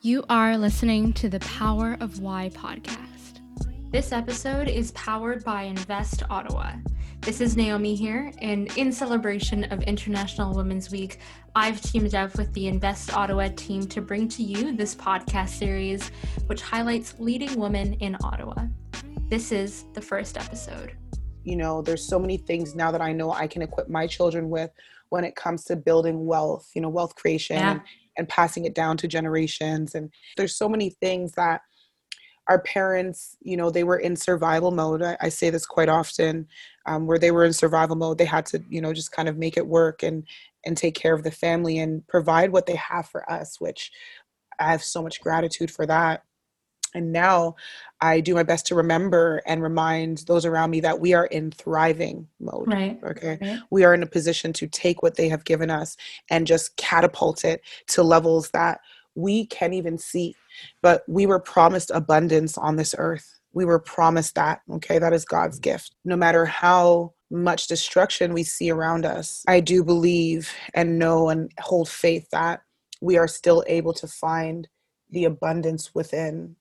[0.00, 3.40] You are listening to the Power of Why podcast.
[3.90, 6.74] This episode is powered by Invest Ottawa.
[7.22, 11.18] This is Naomi here, and in celebration of International Women's Week,
[11.56, 16.12] I've teamed up with the Invest Ottawa team to bring to you this podcast series,
[16.46, 18.66] which highlights leading women in Ottawa.
[19.28, 20.96] This is the first episode.
[21.42, 24.48] You know, there's so many things now that I know I can equip my children
[24.48, 24.70] with
[25.10, 27.80] when it comes to building wealth, you know, wealth creation yeah.
[28.16, 29.94] and passing it down to generations.
[29.94, 31.62] And there's so many things that
[32.48, 35.02] our parents, you know, they were in survival mode.
[35.02, 36.46] I, I say this quite often,
[36.86, 38.18] um, where they were in survival mode.
[38.18, 40.24] They had to, you know, just kind of make it work and
[40.64, 43.92] and take care of the family and provide what they have for us, which
[44.58, 46.24] I have so much gratitude for that.
[46.94, 47.56] And now
[48.00, 51.50] I do my best to remember and remind those around me that we are in
[51.50, 52.68] thriving mode.
[52.68, 52.98] Right.
[53.02, 53.38] Okay.
[53.40, 53.60] Right.
[53.70, 55.96] We are in a position to take what they have given us
[56.30, 58.80] and just catapult it to levels that
[59.14, 60.34] we can't even see.
[60.82, 63.40] But we were promised abundance on this earth.
[63.52, 64.60] We were promised that.
[64.72, 64.98] Okay.
[64.98, 65.94] That is God's gift.
[66.04, 71.50] No matter how much destruction we see around us, I do believe and know and
[71.60, 72.62] hold faith that
[73.00, 74.68] we are still able to find
[75.10, 76.56] the abundance within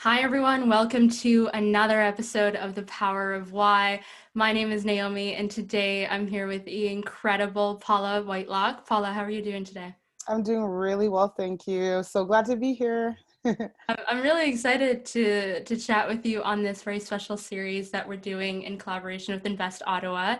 [0.00, 0.68] Hi, everyone.
[0.68, 4.02] Welcome to another episode of The Power of Why.
[4.34, 8.86] My name is Naomi, and today I'm here with the incredible Paula Whitelock.
[8.86, 9.94] Paula, how are you doing today?
[10.28, 12.02] I'm doing really well, thank you.
[12.02, 13.16] So glad to be here.
[13.46, 18.16] I'm really excited to to chat with you on this very special series that we're
[18.16, 20.36] doing in collaboration with Invest Ottawa.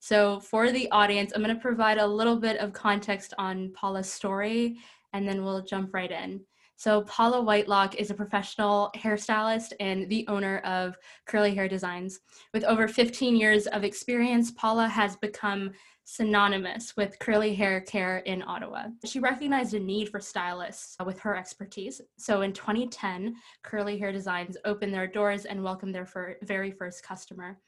[0.00, 4.12] So, for the audience, I'm going to provide a little bit of context on Paula's
[4.12, 4.76] story,
[5.14, 6.42] and then we'll jump right in.
[6.78, 12.20] So, Paula Whitelock is a professional hairstylist and the owner of Curly Hair Designs.
[12.54, 15.72] With over 15 years of experience, Paula has become
[16.04, 18.84] synonymous with curly hair care in Ottawa.
[19.04, 22.00] She recognized a need for stylists with her expertise.
[22.16, 23.34] So in 2010,
[23.64, 27.58] Curly Hair Designs opened their doors and welcomed their very first customer.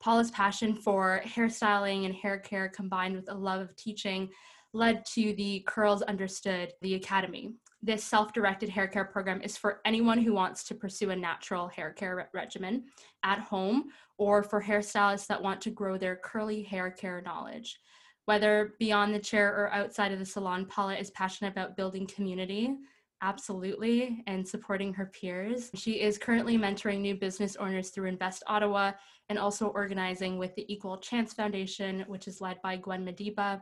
[0.00, 4.30] Paula's passion for hairstyling and hair care combined with a love of teaching
[4.72, 7.52] led to the Curls Understood, the Academy,
[7.84, 11.92] this self-directed hair care program is for anyone who wants to pursue a natural hair
[11.92, 12.84] care re- regimen
[13.22, 17.78] at home or for hairstylists that want to grow their curly hair care knowledge.
[18.24, 22.74] Whether beyond the chair or outside of the salon, Paula is passionate about building community,
[23.20, 25.70] absolutely, and supporting her peers.
[25.74, 28.92] She is currently mentoring new business owners through Invest Ottawa
[29.28, 33.60] and also organizing with the Equal Chance Foundation, which is led by Gwen Madiba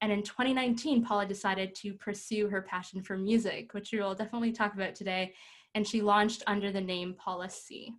[0.00, 4.52] and in 2019, Paula decided to pursue her passion for music, which we will definitely
[4.52, 5.34] talk about today.
[5.74, 7.94] And she launched under the name Paula C.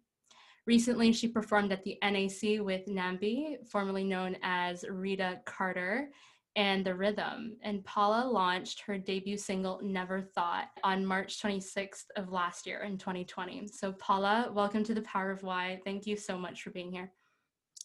[0.66, 6.09] Recently, she performed at the NAC with Nambi, formerly known as Rita Carter,
[6.56, 7.57] and The Rhythm.
[7.63, 12.97] And Paula launched her debut single, Never Thought, on March 26th of last year in
[12.97, 13.68] 2020.
[13.68, 15.79] So, Paula, welcome to the Power of Why.
[15.85, 17.12] Thank you so much for being here.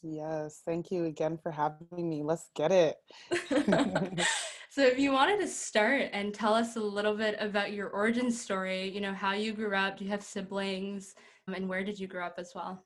[0.02, 2.22] Yes, thank you again for having me.
[2.22, 2.96] Let's get it.
[4.70, 8.30] so, if you wanted to start and tell us a little bit about your origin
[8.30, 11.14] story, you know, how you grew up, do you have siblings,
[11.46, 12.84] and where did you grow up as well?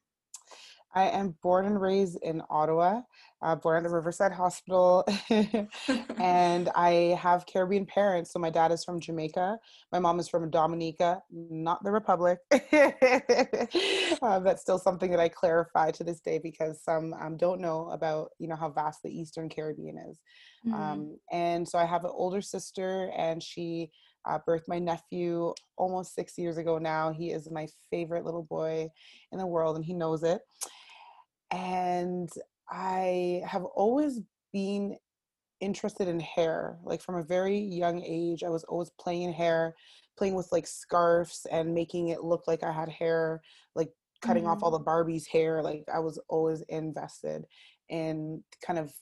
[0.95, 3.03] I am born and raised in Ottawa,
[3.43, 5.07] uh, born at the Riverside Hospital,
[6.19, 8.33] and I have Caribbean parents.
[8.33, 9.59] So my dad is from Jamaica,
[9.93, 12.39] my mom is from Dominica, not the Republic.
[12.51, 17.91] uh, that's still something that I clarify to this day because some um, don't know
[17.91, 20.19] about you know how vast the Eastern Caribbean is.
[20.67, 20.75] Mm-hmm.
[20.75, 23.91] Um, and so I have an older sister, and she
[24.29, 27.13] uh, birthed my nephew almost six years ago now.
[27.13, 28.89] He is my favorite little boy
[29.33, 30.41] in the world, and he knows it.
[31.51, 32.31] And
[32.71, 34.21] I have always
[34.53, 34.97] been
[35.61, 36.79] interested in hair.
[36.85, 39.75] Like from a very young age, I was always playing hair,
[40.17, 43.41] playing with like scarves and making it look like I had hair,
[43.75, 43.91] like
[44.23, 44.53] cutting mm-hmm.
[44.53, 44.81] off all mm-hmm.
[44.81, 45.63] the Barbie's hair.
[45.63, 47.45] Like I was always invested
[47.89, 48.93] in kind of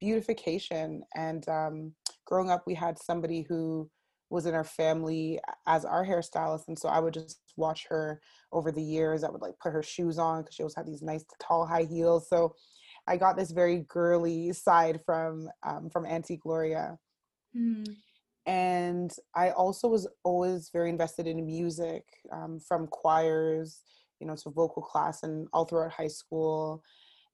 [0.00, 1.02] beautification.
[1.14, 1.92] And um,
[2.26, 3.90] growing up, we had somebody who
[4.34, 8.20] was in our family as our hairstylist and so i would just watch her
[8.52, 9.24] over the years.
[9.24, 11.84] I would like put her shoes on because she always had these nice tall high
[11.84, 12.28] heels.
[12.28, 12.54] So
[13.06, 16.98] i got this very girly side from um, from auntie gloria.
[17.56, 17.86] Mm.
[18.46, 22.02] and i also was always very invested in music
[22.32, 23.80] um, from choirs
[24.18, 26.82] you know to vocal class and all throughout high school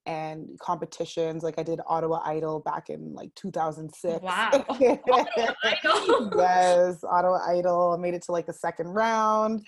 [0.07, 1.43] and competitions.
[1.43, 4.23] Like I did Ottawa Idol back in like 2006.
[4.23, 4.51] Wow.
[4.53, 6.33] Ottawa Idol.
[6.37, 7.95] yes, Ottawa Idol.
[7.97, 9.67] I made it to like the second round.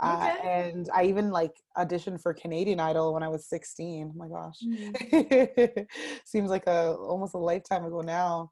[0.00, 0.48] Uh, okay.
[0.48, 4.12] Uh, and I even like auditioned for Canadian Idol when I was 16.
[4.12, 4.58] Oh my gosh.
[4.64, 5.86] Mm.
[6.24, 8.50] Seems like a almost a lifetime ago now.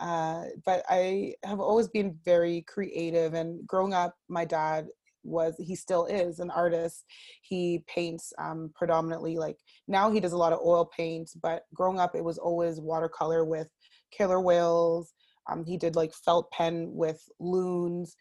[0.00, 3.34] Uh, but I have always been very creative.
[3.34, 4.86] And growing up, my dad
[5.24, 7.04] was he still is an artist
[7.42, 9.56] he paints um, predominantly like
[9.88, 13.44] now he does a lot of oil paints but growing up it was always watercolor
[13.44, 13.68] with
[14.16, 15.12] killer whales
[15.50, 18.16] um, he did like felt pen with loons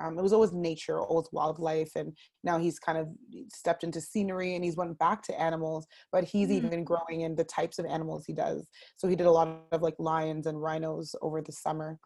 [0.00, 3.08] um, it was always nature, always wildlife, and now he's kind of
[3.52, 5.86] stepped into scenery and he's went back to animals.
[6.10, 6.56] But he's mm.
[6.56, 8.66] even growing in the types of animals he does.
[8.96, 11.98] So he did a lot of like lions and rhinos over the summer,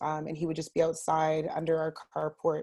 [0.00, 2.62] um, and he would just be outside under our carport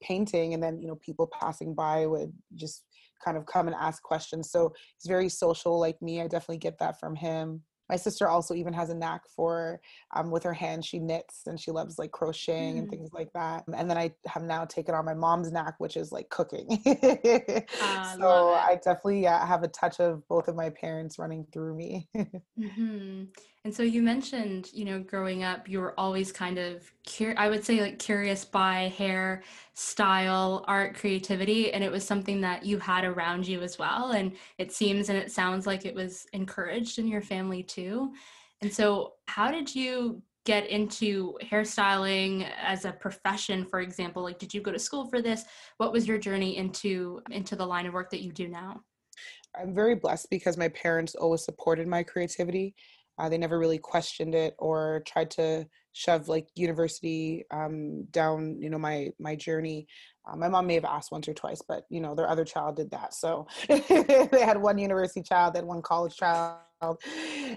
[0.00, 2.84] painting, and then you know people passing by would just
[3.24, 4.50] kind of come and ask questions.
[4.50, 6.20] So he's very social like me.
[6.20, 9.80] I definitely get that from him my sister also even has a knack for
[10.14, 12.78] um, with her hands she knits and she loves like crocheting mm.
[12.78, 15.96] and things like that and then i have now taken on my mom's knack which
[15.96, 20.70] is like cooking uh, so i definitely yeah, have a touch of both of my
[20.70, 23.24] parents running through me mm-hmm.
[23.64, 27.50] And so you mentioned, you know, growing up, you were always kind of, cur- I
[27.50, 29.42] would say, like curious by hair,
[29.74, 31.70] style, art, creativity.
[31.70, 34.12] And it was something that you had around you as well.
[34.12, 38.14] And it seems and it sounds like it was encouraged in your family too.
[38.62, 44.54] And so, how did you get into hairstyling as a profession for example like did
[44.54, 45.44] you go to school for this
[45.76, 48.80] what was your journey into into the line of work that you do now
[49.60, 52.74] i'm very blessed because my parents always supported my creativity
[53.18, 58.70] uh, they never really questioned it or tried to shove like university um, down, you
[58.70, 59.86] know, my my journey.
[60.30, 62.76] Uh, my mom may have asked once or twice, but you know, their other child
[62.76, 63.14] did that.
[63.14, 66.58] So they had one university child, then one college child,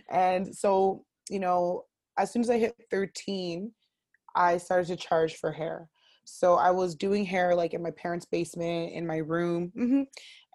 [0.10, 1.86] and so you know,
[2.18, 3.72] as soon as I hit 13,
[4.36, 5.90] I started to charge for hair.
[6.26, 9.72] So I was doing hair like in my parents' basement, in my room.
[9.78, 10.02] Mm-hmm.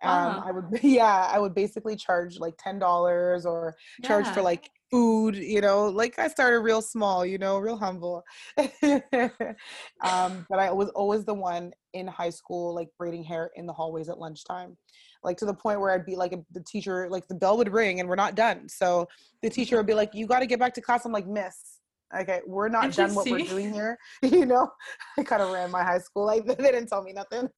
[0.09, 4.71] Um, I would, yeah, I would basically charge like ten dollars or charge for like
[4.91, 8.25] food, you know, like I started real small, you know, real humble.
[8.83, 13.73] um, but I was always the one in high school, like braiding hair in the
[13.73, 14.77] hallways at lunchtime.
[15.23, 18.01] Like to the point where I'd be like, the teacher, like the bell would ring
[18.01, 18.69] and we're not done.
[18.69, 19.09] So
[19.43, 21.05] the teacher would be like, you got to get back to class.
[21.05, 21.78] I'm like, miss,
[22.17, 23.99] okay we're not done what we're doing here.
[24.23, 24.71] You know
[25.19, 27.49] i kind of ran my high school like they didn't tell me nothing.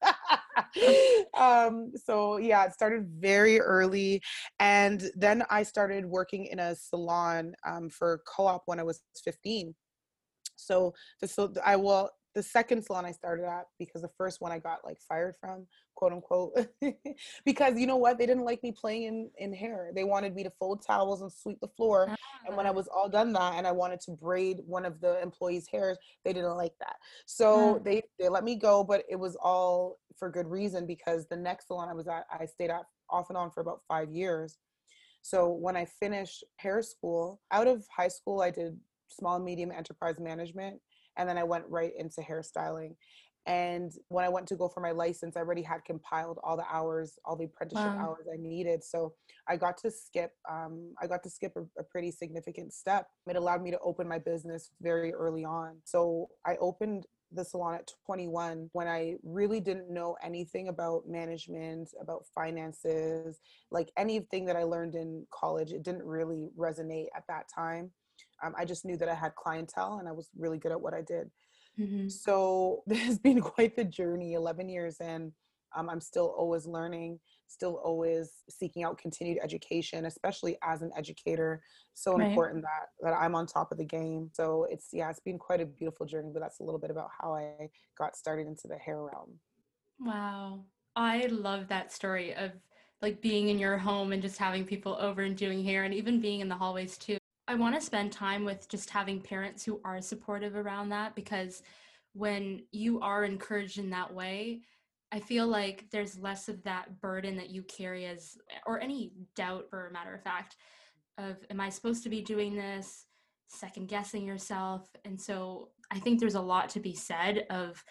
[1.37, 4.21] Um so yeah it started very early
[4.59, 9.75] and then i started working in a salon um, for co-op when i was 15
[10.55, 14.51] so the so i will the second salon I started at because the first one
[14.51, 16.67] I got like fired from, quote unquote,
[17.45, 18.17] because you know what?
[18.17, 19.91] They didn't like me playing in, in hair.
[19.93, 22.15] They wanted me to fold towels and sweep the floor.
[22.47, 22.73] And when I ah.
[22.73, 26.33] was all done that and I wanted to braid one of the employees' hairs, they
[26.33, 26.95] didn't like that.
[27.25, 27.83] So mm.
[27.83, 31.67] they, they let me go, but it was all for good reason because the next
[31.67, 34.57] salon I was at, I stayed at off and on for about five years.
[35.21, 38.77] So when I finished hair school, out of high school, I did
[39.09, 40.79] small and medium enterprise management
[41.17, 42.95] and then I went right into hairstyling.
[43.47, 46.65] And when I went to go for my license, I already had compiled all the
[46.71, 48.09] hours, all the apprenticeship wow.
[48.09, 48.83] hours I needed.
[48.83, 49.13] So
[49.47, 50.31] I got to skip.
[50.49, 53.07] Um, I got to skip a, a pretty significant step.
[53.27, 55.77] It allowed me to open my business very early on.
[55.85, 61.89] So I opened the salon at 21 when I really didn't know anything about management,
[61.99, 63.39] about finances,
[63.71, 65.71] like anything that I learned in college.
[65.71, 67.91] It didn't really resonate at that time
[68.43, 70.93] um, I just knew that I had clientele and I was really good at what
[70.93, 71.29] I did.
[71.79, 72.09] Mm-hmm.
[72.09, 75.33] So this has been quite the journey 11 years in.
[75.75, 81.63] Um, I'm still always learning, still always seeking out continued education, especially as an educator.
[81.93, 82.29] So right.
[82.29, 84.29] important that that I'm on top of the game.
[84.33, 86.29] So it's yeah, it's been quite a beautiful journey.
[86.33, 89.39] But that's a little bit about how I got started into the hair realm.
[89.97, 90.65] Wow,
[90.97, 92.51] I love that story of
[93.01, 96.19] like being in your home and just having people over and doing hair, and even
[96.19, 97.17] being in the hallways too.
[97.51, 101.63] I want to spend time with just having parents who are supportive around that because
[102.13, 104.61] when you are encouraged in that way,
[105.11, 109.69] I feel like there's less of that burden that you carry as, or any doubt,
[109.69, 110.55] for a matter of fact,
[111.17, 113.05] of am I supposed to be doing this?
[113.49, 114.87] Second guessing yourself.
[115.03, 117.83] And so I think there's a lot to be said of,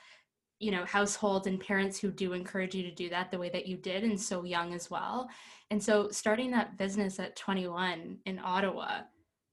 [0.59, 3.67] you know, households and parents who do encourage you to do that the way that
[3.67, 5.29] you did and so young as well.
[5.71, 9.01] And so starting that business at 21 in Ottawa,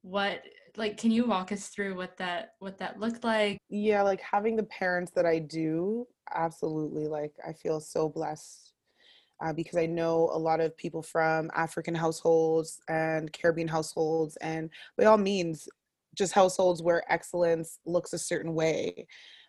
[0.01, 0.41] what
[0.75, 3.57] like can you walk us through what that what that looked like?
[3.69, 8.73] Yeah like having the parents that i do absolutely like i feel so blessed
[9.43, 14.69] uh, because i know a lot of people from african households and caribbean households and
[14.97, 15.67] by all means
[16.15, 19.07] just households where excellence looks a certain way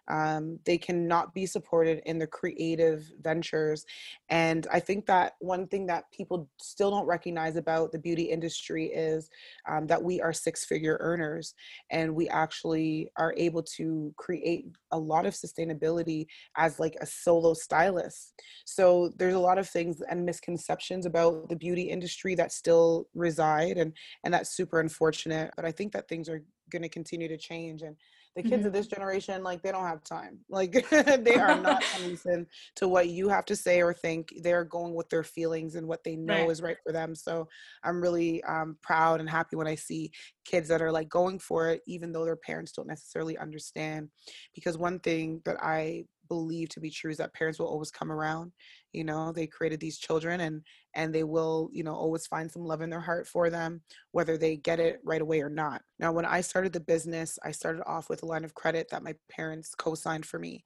[0.09, 3.85] um, they cannot be supported in their creative ventures
[4.29, 8.87] and i think that one thing that people still don't recognize about the beauty industry
[8.87, 9.29] is
[9.69, 11.55] um, that we are six figure earners
[11.91, 17.55] and we actually are able to create a lot of sustainability as like a solo
[17.55, 18.41] stylist.
[18.65, 23.77] So there's a lot of things and misconceptions about the beauty industry that still reside
[23.77, 23.93] and
[24.25, 27.83] and that's super unfortunate but i think that things are going to continue to change
[27.83, 27.97] and
[28.39, 28.69] the kids mm-hmm.
[28.69, 33.09] of this generation like they don't have time like they are not listening to what
[33.09, 36.43] you have to say or think they're going with their feelings and what they know
[36.43, 36.51] right.
[36.51, 37.49] is right for them so
[37.83, 40.09] i'm really um, proud and happy when i see
[40.45, 44.09] kids that are like going for it even though their parents don't necessarily understand
[44.55, 48.13] because one thing that i believe to be true is that parents will always come
[48.13, 48.53] around
[48.93, 50.63] you know they created these children and
[50.95, 53.81] and they will you know always find some love in their heart for them
[54.13, 57.51] whether they get it right away or not now when i started the business i
[57.51, 60.65] started off with a line of credit that my parents co-signed for me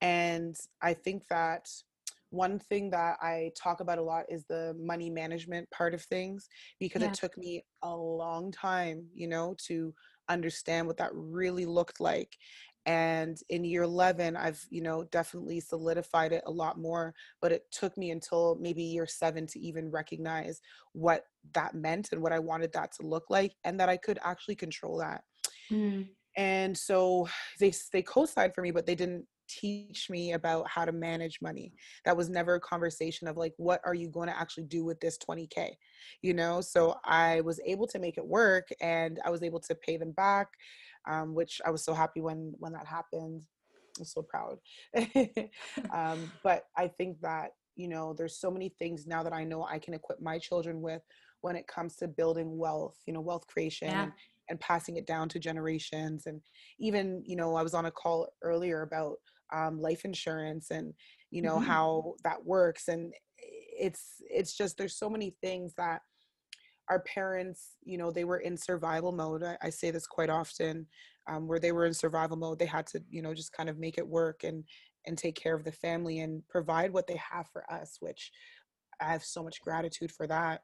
[0.00, 1.66] and i think that
[2.32, 6.48] one thing that I talk about a lot is the money management part of things
[6.80, 7.08] because yeah.
[7.08, 9.94] it took me a long time, you know, to
[10.28, 12.34] understand what that really looked like
[12.86, 17.64] and in year 11 i've you know definitely solidified it a lot more but it
[17.70, 20.60] took me until maybe year 7 to even recognize
[20.92, 21.24] what
[21.54, 24.56] that meant and what i wanted that to look like and that i could actually
[24.56, 25.22] control that.
[25.70, 26.08] Mm.
[26.36, 27.28] and so
[27.60, 31.74] they they co-signed for me but they didn't teach me about how to manage money.
[32.04, 34.98] That was never a conversation of like what are you going to actually do with
[35.00, 35.70] this 20k
[36.22, 39.74] you know so i was able to make it work and i was able to
[39.74, 40.48] pay them back
[41.08, 43.42] um, which I was so happy when when that happened.
[43.98, 44.58] I'm so proud.
[45.94, 49.64] um, but I think that you know there's so many things now that I know
[49.64, 51.02] I can equip my children with
[51.40, 53.88] when it comes to building wealth, you know, wealth creation.
[53.88, 54.04] Yeah.
[54.04, 54.12] And,
[54.48, 56.40] and passing it down to generations and
[56.80, 59.14] even you know i was on a call earlier about
[59.54, 60.92] um, life insurance and
[61.30, 61.70] you know mm-hmm.
[61.70, 66.00] how that works and it's it's just there's so many things that
[66.88, 69.42] our parents, you know, they were in survival mode.
[69.42, 70.86] I, I say this quite often,
[71.28, 72.58] um, where they were in survival mode.
[72.58, 74.64] They had to, you know, just kind of make it work and
[75.06, 78.30] and take care of the family and provide what they have for us, which
[79.00, 80.62] I have so much gratitude for that.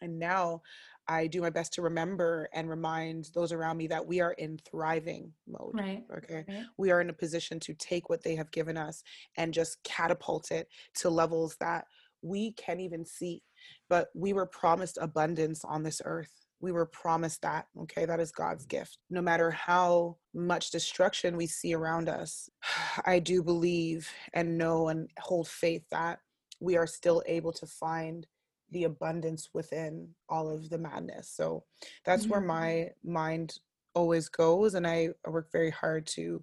[0.00, 0.62] And now
[1.06, 4.58] I do my best to remember and remind those around me that we are in
[4.58, 5.74] thriving mode.
[5.74, 6.04] Right.
[6.16, 6.44] Okay.
[6.48, 6.64] Right.
[6.76, 9.02] We are in a position to take what they have given us
[9.36, 11.86] and just catapult it to levels that
[12.22, 13.42] we can't even see
[13.88, 16.32] but we were promised abundance on this earth.
[16.60, 18.04] We were promised that, okay?
[18.04, 18.98] That is God's gift.
[19.10, 22.48] No matter how much destruction we see around us,
[23.06, 26.18] I do believe and know and hold faith that
[26.60, 28.26] we are still able to find
[28.70, 31.30] the abundance within all of the madness.
[31.30, 31.64] So
[32.04, 32.32] that's mm-hmm.
[32.32, 33.58] where my mind
[33.94, 36.42] always goes and I work very hard to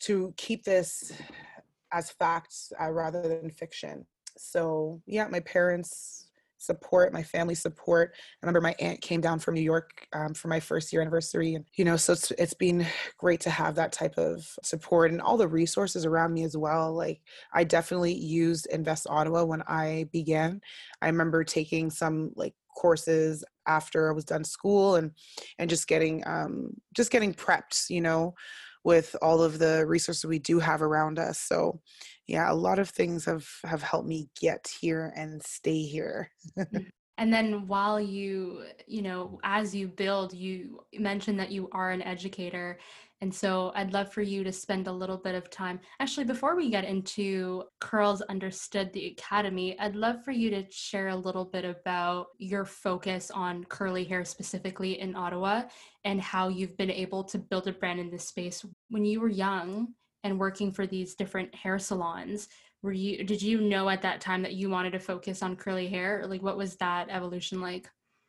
[0.00, 1.12] to keep this
[1.92, 4.06] as facts uh, rather than fiction.
[4.38, 6.28] So, yeah, my parents
[6.58, 8.12] support, my family support.
[8.14, 11.54] I remember my aunt came down from New York um, for my first year anniversary,
[11.54, 15.22] and you know, so it's it's been great to have that type of support and
[15.22, 16.92] all the resources around me as well.
[16.92, 17.20] Like
[17.52, 20.60] I definitely used Invest Ottawa when I began.
[21.00, 25.12] I remember taking some like courses after I was done school and
[25.58, 28.34] and just getting um just getting prepped, you know,
[28.84, 31.38] with all of the resources we do have around us.
[31.38, 31.80] So
[32.28, 36.30] yeah, a lot of things have have helped me get here and stay here.
[36.58, 36.86] Mm.
[37.18, 42.02] and then while you, you know, as you build, you mentioned that you are an
[42.02, 42.78] educator.
[43.20, 45.80] And so I'd love for you to spend a little bit of time.
[45.98, 51.08] Actually, before we get into Curls Understood the Academy, I'd love for you to share
[51.08, 55.62] a little bit about your focus on curly hair specifically in Ottawa
[56.04, 58.64] and how you've been able to build a brand in this space.
[58.90, 59.94] When you were young,
[60.24, 62.48] and working for these different hair salons
[62.82, 65.88] were you did you know at that time that you wanted to focus on curly
[65.88, 66.24] hair?
[66.26, 67.88] Like what was that evolution like?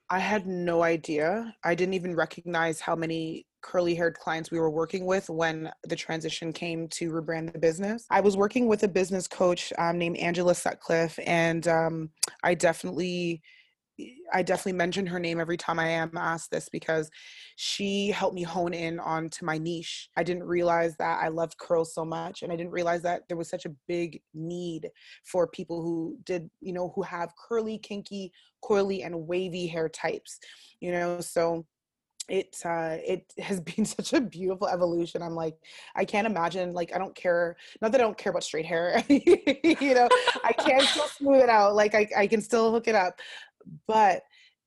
[0.09, 1.53] I had no idea.
[1.63, 5.95] I didn't even recognize how many curly haired clients we were working with when the
[5.95, 8.05] transition came to rebrand the business.
[8.09, 12.09] I was working with a business coach um, named angela sutcliffe and um,
[12.43, 13.41] i definitely
[14.33, 17.09] I definitely mention her name every time I am asked this because
[17.55, 20.09] she helped me hone in onto my niche.
[20.15, 23.37] I didn't realize that I loved curls so much and I didn't realize that there
[23.37, 24.89] was such a big need
[25.23, 28.31] for people who did, you know, who have curly, kinky,
[28.63, 30.39] coily and wavy hair types,
[30.79, 31.65] you know, so
[32.29, 35.21] it uh it has been such a beautiful evolution.
[35.21, 35.55] I'm like
[35.95, 39.03] i can't imagine like i don't care not that i don't care about straight hair
[39.09, 40.07] you know?
[40.43, 43.19] I can still smooth it out like I, I can still hook it up
[43.87, 44.21] but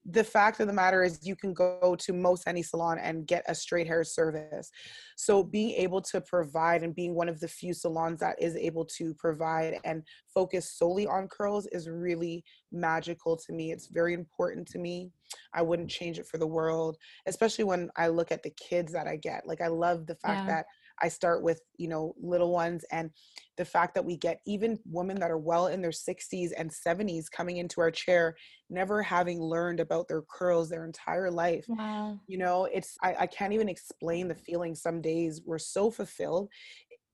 [0.04, 3.44] the fact of the matter is you can go to most any salon and get
[3.46, 4.68] a straight hair service.
[5.16, 8.84] So being able to provide and being one of the few salons that is able
[8.96, 10.02] to provide and
[10.34, 13.70] focus solely on curls is really magical to me.
[13.70, 15.10] It's very important to me.
[15.54, 15.92] I wouldn't mm.
[15.92, 16.96] change it for the world
[17.26, 19.46] especially when i look at the kids that i get.
[19.46, 20.56] Like i love the fact yeah.
[20.56, 20.66] that
[21.02, 23.10] I start with, you know, little ones and
[23.56, 27.30] the fact that we get even women that are well in their 60s and 70s
[27.30, 28.34] coming into our chair,
[28.70, 31.66] never having learned about their curls their entire life.
[31.68, 32.18] Wow.
[32.26, 35.42] You know, it's, I, I can't even explain the feeling some days.
[35.44, 36.48] We're so fulfilled.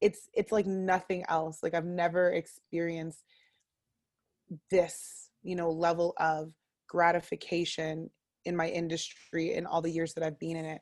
[0.01, 1.59] It's, it's like nothing else.
[1.63, 3.25] Like I've never experienced
[4.71, 6.53] this, you know, level of
[6.89, 8.11] gratification
[8.45, 10.81] in my industry in all the years that I've been in it.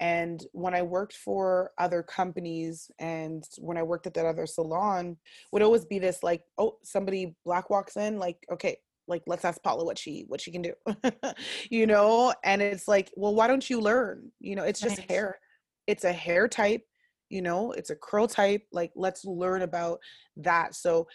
[0.00, 5.16] And when I worked for other companies and when I worked at that other salon,
[5.52, 9.62] would always be this like, oh, somebody black walks in, like, okay, like let's ask
[9.62, 10.72] Paula what she what she can do.
[11.70, 12.34] you know?
[12.42, 14.32] And it's like, well, why don't you learn?
[14.40, 15.10] You know, it's just right.
[15.10, 15.38] hair.
[15.86, 16.82] It's a hair type,
[17.28, 18.62] you know, it's a curl type.
[18.72, 20.00] Like, let's learn about
[20.38, 20.74] that.
[20.74, 21.06] So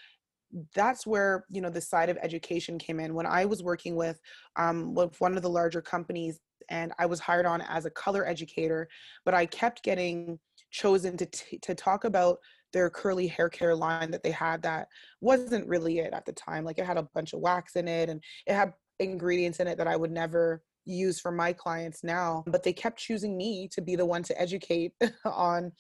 [0.74, 4.20] that's where you know the side of education came in when i was working with
[4.56, 8.26] um, with one of the larger companies and I was hired on as a color
[8.26, 8.88] educator,
[9.26, 10.40] but I kept getting
[10.72, 12.40] chosen to t- to talk about
[12.72, 14.88] their curly hair care line that they had that
[15.22, 16.64] wasn't really it at the time.
[16.64, 19.78] Like it had a bunch of wax in it and it had ingredients in it
[19.78, 23.82] that I would never use for my clients now, but they kept choosing me to
[23.82, 24.94] be the one to educate
[25.26, 25.72] on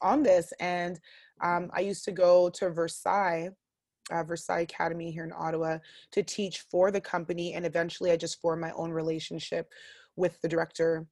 [0.00, 0.98] on this and
[1.40, 3.50] um, I used to go to Versailles
[4.10, 5.78] uh, Versailles Academy here in Ottawa
[6.12, 7.54] to teach for the company.
[7.54, 9.68] And eventually I just formed my own relationship
[10.18, 11.06] with the director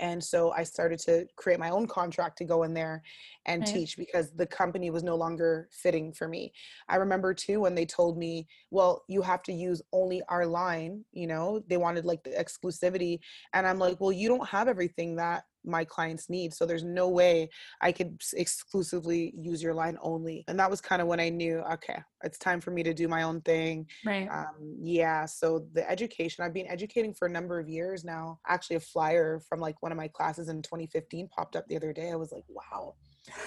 [0.00, 3.02] and so i started to create my own contract to go in there
[3.46, 6.52] and teach because the company was no longer fitting for me.
[6.88, 11.04] I remember too when they told me well you have to use only our line
[11.12, 13.20] you know they wanted like the exclusivity
[13.52, 16.52] and i'm like well you don't have everything that my clients need.
[16.54, 17.48] So there's no way
[17.80, 20.44] I could exclusively use your line only.
[20.48, 23.08] And that was kind of when I knew, okay, it's time for me to do
[23.08, 23.86] my own thing.
[24.04, 24.28] Right.
[24.28, 25.26] Um, yeah.
[25.26, 28.38] So the education, I've been educating for a number of years now.
[28.46, 31.92] Actually, a flyer from like one of my classes in 2015 popped up the other
[31.92, 32.10] day.
[32.10, 32.94] I was like, wow.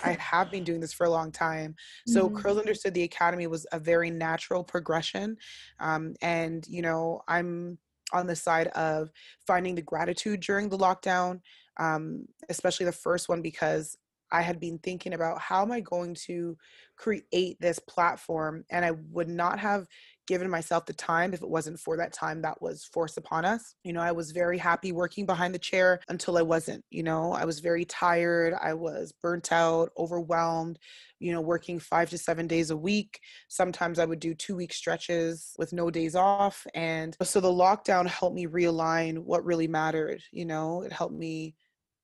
[0.03, 1.75] I have been doing this for a long time.
[2.07, 2.37] So mm-hmm.
[2.37, 5.37] Curls Understood the Academy was a very natural progression.
[5.79, 7.77] Um, and, you know, I'm
[8.13, 9.09] on the side of
[9.45, 11.41] finding the gratitude during the lockdown,
[11.77, 13.97] um, especially the first one because
[14.31, 16.57] I had been thinking about how am I going to
[16.97, 19.87] create this platform, and I would not have
[20.27, 23.75] given myself the time if it wasn't for that time that was forced upon us.
[23.85, 26.83] You know, I was very happy working behind the chair until I wasn't.
[26.89, 30.79] You know, I was very tired, I was burnt out, overwhelmed,
[31.19, 33.19] you know, working five to seven days a week.
[33.47, 36.67] Sometimes I would do two week stretches with no days off.
[36.75, 40.21] And so the lockdown helped me realign what really mattered.
[40.33, 41.55] You know, it helped me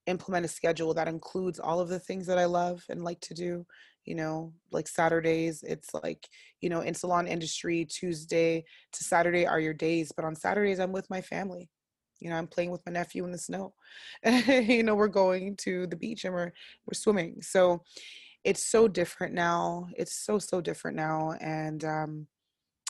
[0.07, 3.33] implement a schedule that includes all of the things that I love and like to
[3.33, 3.65] do.
[4.05, 6.27] You know, like Saturdays, it's like,
[6.59, 10.91] you know, in salon industry, Tuesday to Saturday are your days, but on Saturdays, I'm
[10.91, 11.69] with my family.
[12.19, 13.73] You know, I'm playing with my nephew in the snow.
[14.25, 16.51] you know, we're going to the beach and we're
[16.85, 17.41] we're swimming.
[17.41, 17.83] So
[18.43, 19.87] it's so different now.
[19.97, 22.27] It's so so different now, and um,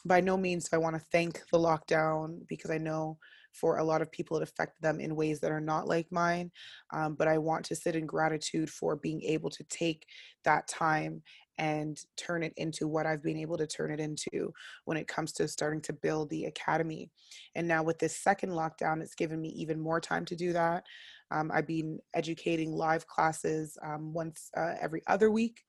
[0.05, 3.17] by no means do I want to thank the lockdown because I know
[3.53, 6.51] for a lot of people it affected them in ways that are not like mine
[6.91, 10.05] um, but i want to sit in gratitude for being able to take
[10.43, 11.21] that time
[11.57, 14.51] and turn it into what I've been able to turn it into
[14.85, 17.09] when it comes to starting to build the academy.
[17.55, 20.83] And now with this second lockdown, it's given me even more time to do that.
[21.31, 25.63] Um, I've been educating live classes um, once uh, every other week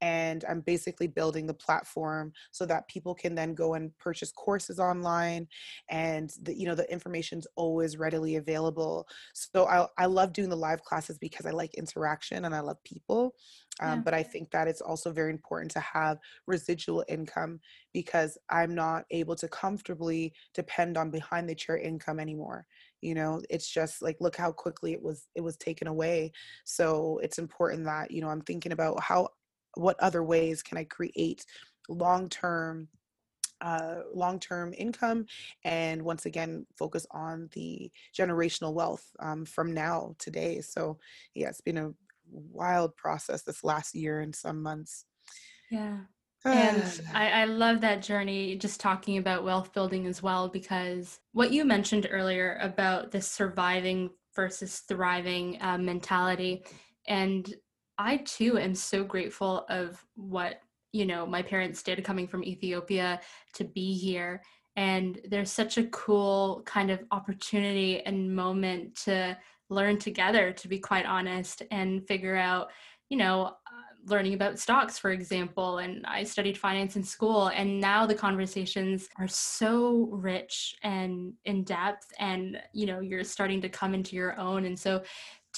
[0.00, 4.78] and I'm basically building the platform so that people can then go and purchase courses
[4.78, 5.48] online
[5.90, 9.06] and the, you know the information's always readily available.
[9.34, 12.82] So I, I love doing the live classes because I like interaction and I love
[12.84, 13.34] people
[13.80, 14.02] um, yeah.
[14.04, 17.60] but I think that it's also very important to have residual income
[17.92, 22.66] because I'm not able to comfortably depend on behind the chair income anymore.
[23.00, 26.32] You know it's just like look how quickly it was it was taken away.
[26.64, 29.28] So it's important that you know i'm thinking about how
[29.74, 31.44] what other ways can I create
[31.88, 32.88] long term
[33.60, 35.26] uh, long term income
[35.64, 40.60] and once again focus on the generational wealth um, from now today.
[40.60, 40.98] So,
[41.34, 41.92] yeah, it's been a
[42.30, 45.04] wild process this last year and some months.
[45.70, 45.98] Yeah.
[46.44, 51.52] and I, I love that journey, just talking about wealth building as well, because what
[51.52, 56.62] you mentioned earlier about the surviving versus thriving uh, mentality.
[57.08, 57.52] And
[57.98, 60.60] I too am so grateful of what,
[60.92, 63.20] you know, my parents did coming from Ethiopia
[63.54, 64.42] to be here
[64.78, 69.36] and there's such a cool kind of opportunity and moment to
[69.70, 72.70] learn together to be quite honest and figure out
[73.08, 73.54] you know
[74.06, 79.08] learning about stocks for example and i studied finance in school and now the conversations
[79.18, 84.38] are so rich and in depth and you know you're starting to come into your
[84.38, 85.02] own and so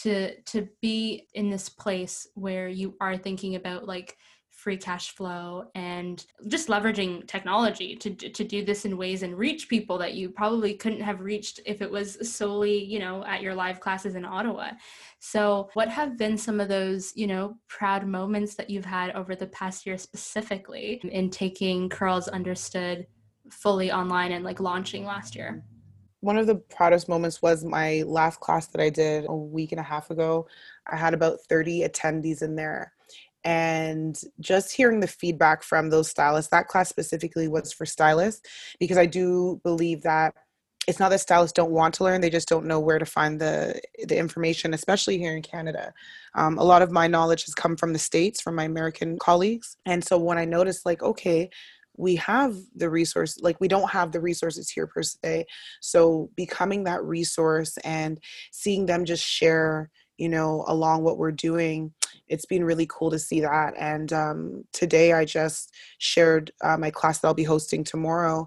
[0.03, 4.17] to to be in this place where you are thinking about like
[4.51, 9.71] free cash flow and just leveraging technology to, to do this in ways and reach
[9.71, 13.55] people that you probably couldn't have reached if it was solely you know at your
[13.55, 14.71] live classes in ottawa.
[15.19, 19.35] So what have been some of those you know proud moments that you've had over
[19.35, 23.07] the past year specifically in taking curls understood
[23.51, 25.65] fully online and like launching last year
[26.21, 29.81] one of the proudest moments was my last class that I did a week and
[29.81, 30.47] a half ago.
[30.87, 32.93] I had about 30 attendees in there.
[33.43, 38.43] And just hearing the feedback from those stylists that class specifically was for stylists
[38.79, 40.35] because i do believe that
[40.87, 43.41] it's not that stylists don't want to learn they just don't know where to find
[43.41, 45.95] the the information especially here in canada.
[46.35, 49.79] Um, a lot of my knowledge has come from the states from my american colleagues.
[49.87, 51.49] And so when i noticed like okay
[51.97, 55.45] we have the resource like we don't have the resources here per se
[55.81, 58.21] so becoming that resource and
[58.53, 61.93] seeing them just share you know along what we're doing
[62.31, 63.75] it's been really cool to see that.
[63.77, 68.47] And um, today I just shared uh, my class that I'll be hosting tomorrow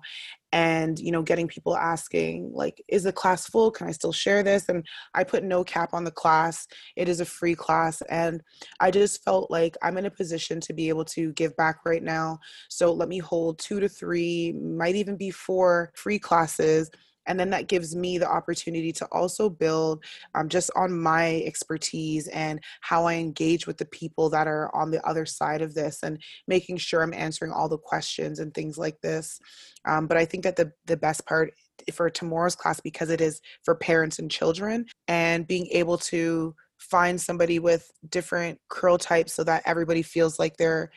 [0.54, 3.72] and you know getting people asking like is the class full?
[3.72, 4.70] Can i still share this?
[4.70, 4.86] And
[5.16, 6.68] i put no cap on the class.
[6.96, 8.42] It is a free class and
[8.80, 12.04] i just felt like i'm in a position to be able to give back right
[12.04, 12.40] now.
[12.70, 16.90] So let me hold two to three might even be four free classes
[17.26, 20.04] and then that gives me the opportunity to also build
[20.36, 24.92] um, just on my expertise and how i engage with the people that are on
[24.92, 28.78] the other side of this and making sure i'm answering all the questions and things
[28.78, 29.40] like this.
[29.86, 31.54] Um, but i think that the, the best part
[31.92, 37.20] for tomorrow's class because it is for parents and children and being able to find
[37.20, 40.92] somebody with different curl types so that everybody feels like they're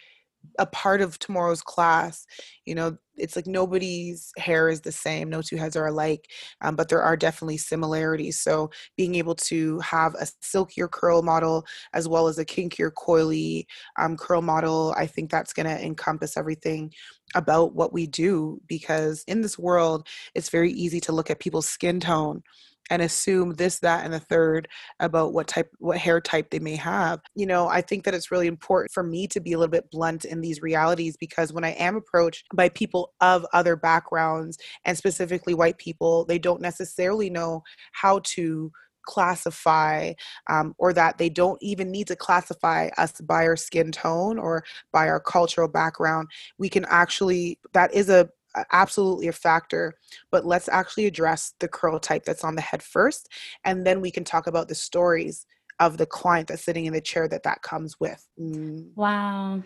[0.58, 2.26] a part of tomorrow's class
[2.64, 6.28] you know it's like nobody's hair is the same no two heads are alike
[6.60, 8.38] um, but there are definitely similarities.
[8.38, 13.66] So being able to have a silkier curl model as well as a kinkier coily
[13.98, 16.92] um, curl model i think that's going to encompass everything
[17.34, 21.68] about what we do because in this world it's very easy to look at people's
[21.68, 22.42] skin tone
[22.90, 24.68] and assume this that and the third
[25.00, 28.30] about what type what hair type they may have you know i think that it's
[28.30, 31.64] really important for me to be a little bit blunt in these realities because when
[31.64, 37.30] i am approached by people of other backgrounds and specifically white people they don't necessarily
[37.30, 38.70] know how to
[39.06, 40.12] classify
[40.50, 44.64] um, or that they don't even need to classify us by our skin tone or
[44.92, 46.28] by our cultural background.
[46.58, 48.28] We can actually that is a
[48.72, 49.94] absolutely a factor,
[50.30, 53.28] but let's actually address the curl type that's on the head first,
[53.64, 55.46] and then we can talk about the stories
[55.78, 58.26] of the client that's sitting in the chair that that comes with.
[58.40, 58.90] Mm.
[58.94, 59.62] Wow.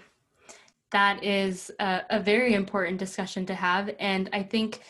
[0.91, 3.91] That is a, a very important discussion to have.
[4.01, 4.81] And I think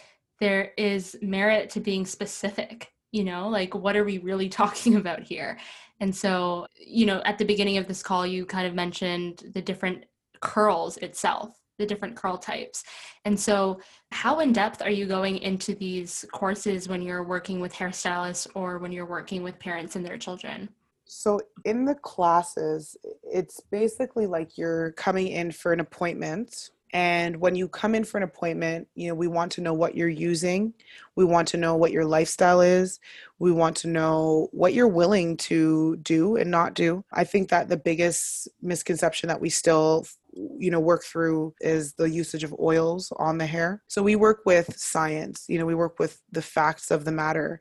[0.40, 5.22] there is merit to being specific you know like what are we really talking about
[5.22, 5.58] here
[6.00, 9.62] and so you know at the beginning of this call you kind of mentioned the
[9.62, 10.04] different
[10.40, 12.84] curls itself the different curl types.
[13.24, 13.80] And so,
[14.12, 18.78] how in depth are you going into these courses when you're working with hairstylists or
[18.78, 20.68] when you're working with parents and their children?
[21.06, 26.70] So, in the classes, it's basically like you're coming in for an appointment.
[26.92, 29.94] And when you come in for an appointment, you know, we want to know what
[29.94, 30.74] you're using.
[31.14, 32.98] We want to know what your lifestyle is.
[33.38, 37.04] We want to know what you're willing to do and not do.
[37.12, 42.08] I think that the biggest misconception that we still you know work through is the
[42.08, 43.82] usage of oils on the hair.
[43.88, 47.60] So we work with science you know we work with the facts of the matter.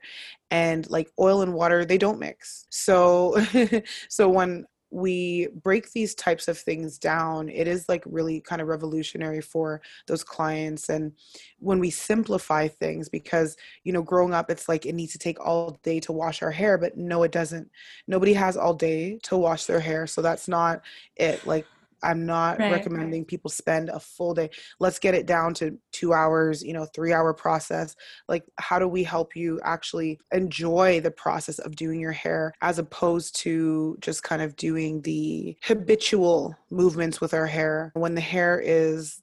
[0.50, 2.66] And like oil and water they don't mix.
[2.70, 3.36] So
[4.08, 8.66] so when we break these types of things down it is like really kind of
[8.66, 10.88] revolutionary for those clients.
[10.88, 11.12] And
[11.58, 15.38] when we simplify things because you know growing up it's like it needs to take
[15.40, 17.70] all day to wash our hair but no it doesn't.
[18.06, 20.82] Nobody has all day to wash their hair so that's not
[21.16, 21.46] it.
[21.46, 21.66] Like
[22.02, 23.28] I'm not right, recommending right.
[23.28, 24.50] people spend a full day.
[24.78, 27.94] Let's get it down to two hours, you know, three hour process.
[28.28, 32.78] Like, how do we help you actually enjoy the process of doing your hair as
[32.78, 37.92] opposed to just kind of doing the habitual movements with our hair?
[37.94, 39.20] When the hair is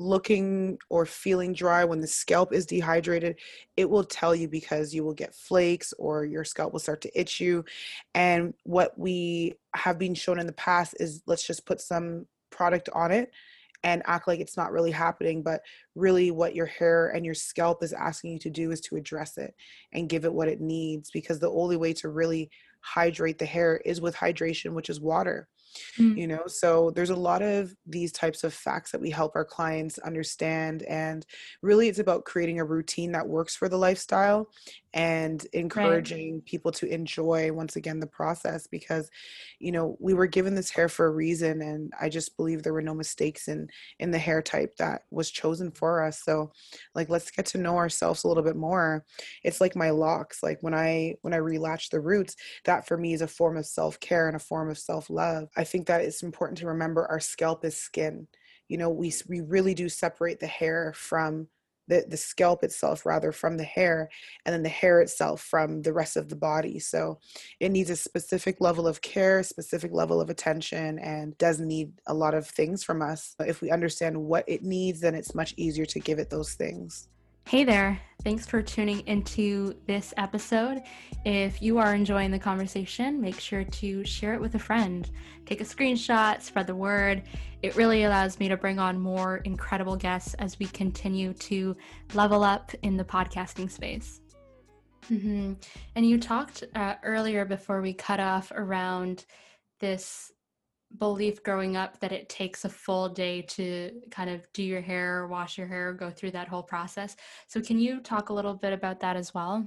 [0.00, 3.36] looking or feeling dry, when the scalp is dehydrated,
[3.76, 7.20] it will tell you because you will get flakes or your scalp will start to
[7.20, 7.64] itch you.
[8.14, 12.88] And what we have been shown in the past is let's just put some product
[12.94, 13.30] on it
[13.82, 15.62] and act like it's not really happening but
[15.94, 19.38] really what your hair and your scalp is asking you to do is to address
[19.38, 19.54] it
[19.92, 22.50] and give it what it needs because the only way to really
[22.82, 25.48] hydrate the hair is with hydration which is water
[25.98, 26.16] mm.
[26.16, 29.44] you know so there's a lot of these types of facts that we help our
[29.44, 31.26] clients understand and
[31.62, 34.48] really it's about creating a routine that works for the lifestyle
[34.94, 36.44] and encouraging right.
[36.44, 39.10] people to enjoy once again the process because
[39.58, 42.72] you know we were given this hair for a reason and i just believe there
[42.72, 46.22] were no mistakes in in the hair type that was chosen for us.
[46.24, 46.52] So
[46.94, 49.04] like let's get to know ourselves a little bit more.
[49.44, 53.12] It's like my locks like when i when i relatch the roots that for me
[53.12, 55.48] is a form of self-care and a form of self-love.
[55.56, 58.26] I think that it's important to remember our scalp is skin.
[58.68, 61.48] You know we we really do separate the hair from
[61.90, 64.08] the, the scalp itself rather from the hair
[64.46, 66.78] and then the hair itself from the rest of the body.
[66.78, 67.18] So
[67.58, 72.14] it needs a specific level of care specific level of attention and does need a
[72.14, 73.34] lot of things from us.
[73.40, 77.08] If we understand what it needs then it's much easier to give it those things
[77.50, 78.00] Hey there.
[78.22, 80.82] Thanks for tuning into this episode.
[81.24, 85.10] If you are enjoying the conversation, make sure to share it with a friend.
[85.46, 87.24] Take a screenshot, spread the word.
[87.62, 91.76] It really allows me to bring on more incredible guests as we continue to
[92.14, 94.20] level up in the podcasting space.
[95.10, 95.54] Mm-hmm.
[95.96, 99.24] And you talked uh, earlier before we cut off around
[99.80, 100.30] this
[100.98, 105.26] belief growing up that it takes a full day to kind of do your hair,
[105.26, 107.16] wash your hair, go through that whole process.
[107.46, 109.66] So, can you talk a little bit about that as well?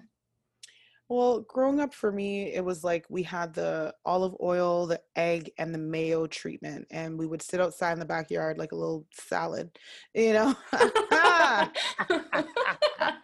[1.10, 5.52] Well, growing up for me, it was like we had the olive oil, the egg,
[5.58, 9.06] and the mayo treatment, and we would sit outside in the backyard like a little
[9.14, 9.78] salad,
[10.14, 10.56] you know.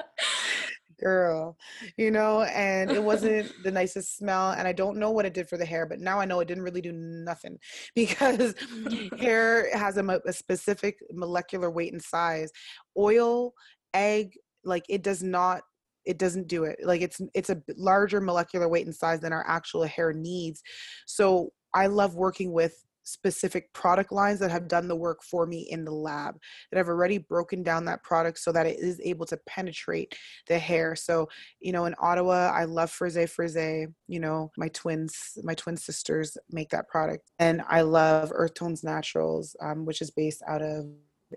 [0.99, 1.57] girl
[1.97, 5.47] you know and it wasn't the nicest smell and i don't know what it did
[5.47, 7.57] for the hair but now i know it didn't really do nothing
[7.95, 8.55] because
[9.19, 12.51] hair has a, a specific molecular weight and size.
[12.97, 13.53] Oil
[13.93, 14.33] egg
[14.63, 15.61] like it does not
[16.05, 16.77] it doesn't do it.
[16.83, 20.61] Like it's it's a larger molecular weight and size than our actual hair needs.
[21.05, 25.67] So i love working with specific product lines that have done the work for me
[25.69, 26.37] in the lab
[26.71, 30.15] that have already broken down that product so that it is able to penetrate
[30.47, 30.95] the hair.
[30.95, 31.27] So
[31.59, 36.37] you know in ottawa i love frise frise you know my twins my twin sisters
[36.51, 37.31] make that product.
[37.39, 40.85] And i love earth tones naturals um, which is based out of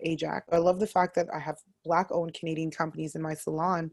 [0.02, 0.46] ajax.
[0.52, 3.90] I love the fact that i have black owned canadian companies in my salon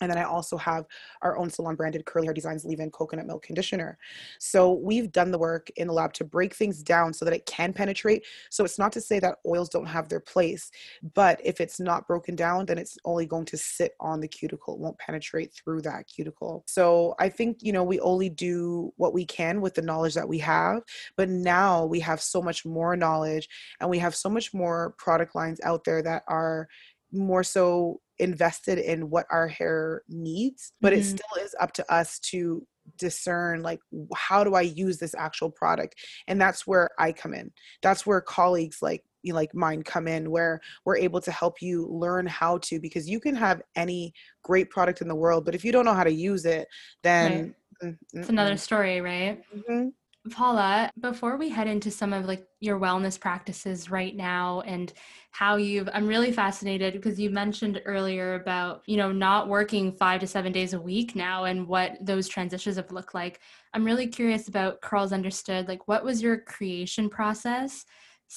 [0.00, 0.84] and then I also have
[1.22, 3.98] our own salon branded curly hair designs leave-in coconut milk conditioner.
[4.38, 7.46] So we've done the work in the lab to break things down so that it
[7.46, 8.24] can penetrate.
[8.50, 10.70] So it's not to say that oils don't have their place,
[11.14, 14.74] but if it's not broken down, then it's only going to sit on the cuticle.
[14.74, 16.64] It won't penetrate through that cuticle.
[16.66, 20.28] So I think, you know, we only do what we can with the knowledge that
[20.28, 20.82] we have,
[21.16, 23.48] but now we have so much more knowledge
[23.80, 26.68] and we have so much more product lines out there that are
[27.12, 31.00] more so invested in what our hair needs but mm-hmm.
[31.00, 32.66] it still is up to us to
[32.98, 33.80] discern like
[34.14, 35.94] how do i use this actual product
[36.28, 37.50] and that's where i come in
[37.82, 41.88] that's where colleagues like you like mine come in where we're able to help you
[41.90, 44.12] learn how to because you can have any
[44.44, 46.68] great product in the world but if you don't know how to use it
[47.02, 47.94] then right.
[48.12, 49.88] it's another story right mm-hmm.
[50.30, 54.92] Paula, before we head into some of like your wellness practices right now and
[55.30, 60.20] how you've I'm really fascinated because you mentioned earlier about, you know, not working 5
[60.20, 63.40] to 7 days a week now and what those transitions have looked like.
[63.74, 65.68] I'm really curious about Curls Understood.
[65.68, 67.84] Like what was your creation process?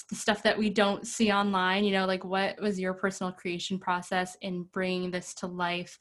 [0.10, 3.80] the stuff that we don't see online, you know, like what was your personal creation
[3.80, 5.98] process in bringing this to life?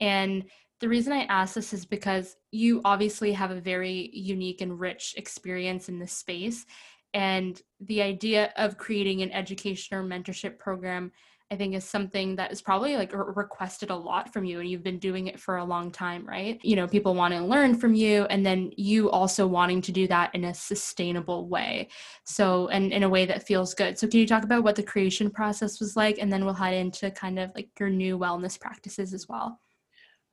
[0.00, 0.44] And
[0.80, 5.14] the reason I ask this is because you obviously have a very unique and rich
[5.16, 6.66] experience in this space.
[7.14, 11.10] And the idea of creating an education or mentorship program,
[11.50, 14.60] I think, is something that is probably like requested a lot from you.
[14.60, 16.60] And you've been doing it for a long time, right?
[16.62, 20.06] You know, people want to learn from you, and then you also wanting to do
[20.08, 21.88] that in a sustainable way.
[22.24, 23.98] So, and in a way that feels good.
[23.98, 26.18] So, can you talk about what the creation process was like?
[26.18, 29.58] And then we'll head into kind of like your new wellness practices as well.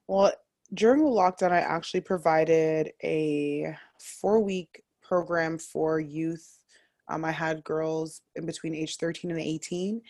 [0.08, 0.32] Well,
[0.74, 6.60] during the lockdown, I actually provided a four week program for youth.
[7.08, 10.02] Um, I had girls in between age 13 and 18,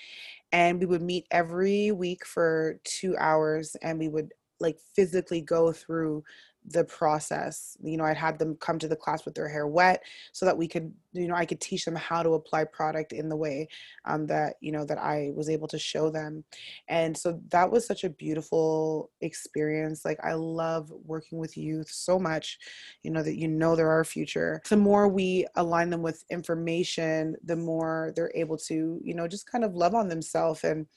[0.53, 5.73] and we would meet every week for two hours and we would like physically go
[5.73, 6.23] through
[6.69, 10.01] the process you know i'd had them come to the class with their hair wet
[10.32, 13.30] so that we could you know i could teach them how to apply product in
[13.30, 13.67] the way
[14.06, 16.43] um, that you know that i was able to show them.
[16.88, 22.17] And so that was such a beautiful experience like i love working with youth so
[22.17, 22.58] much
[23.04, 24.62] you know that you know they're our future.
[24.69, 29.49] The more we align them with information the more they're able to you know just
[29.49, 30.88] kind of love on themselves and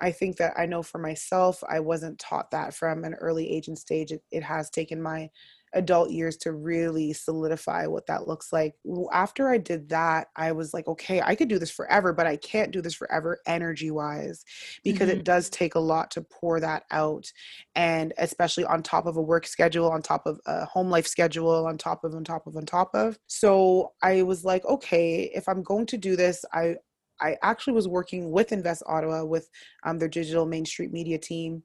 [0.00, 3.68] I think that I know for myself, I wasn't taught that from an early age
[3.68, 4.12] and stage.
[4.12, 5.30] It, it, has taken my
[5.74, 8.74] adult years to really solidify what that looks like.
[9.12, 12.36] After I did that, I was like, okay, I could do this forever, but I
[12.36, 14.44] can't do this forever energy wise
[14.82, 15.20] because mm-hmm.
[15.20, 17.30] it does take a lot to pour that out.
[17.76, 21.66] And especially on top of a work schedule, on top of a home life schedule,
[21.66, 23.18] on top of, on top of, on top of.
[23.26, 26.76] So I was like, okay, if I'm going to do this, I,
[27.20, 29.48] I actually was working with Invest Ottawa with
[29.84, 31.62] um, their digital Main Street media team,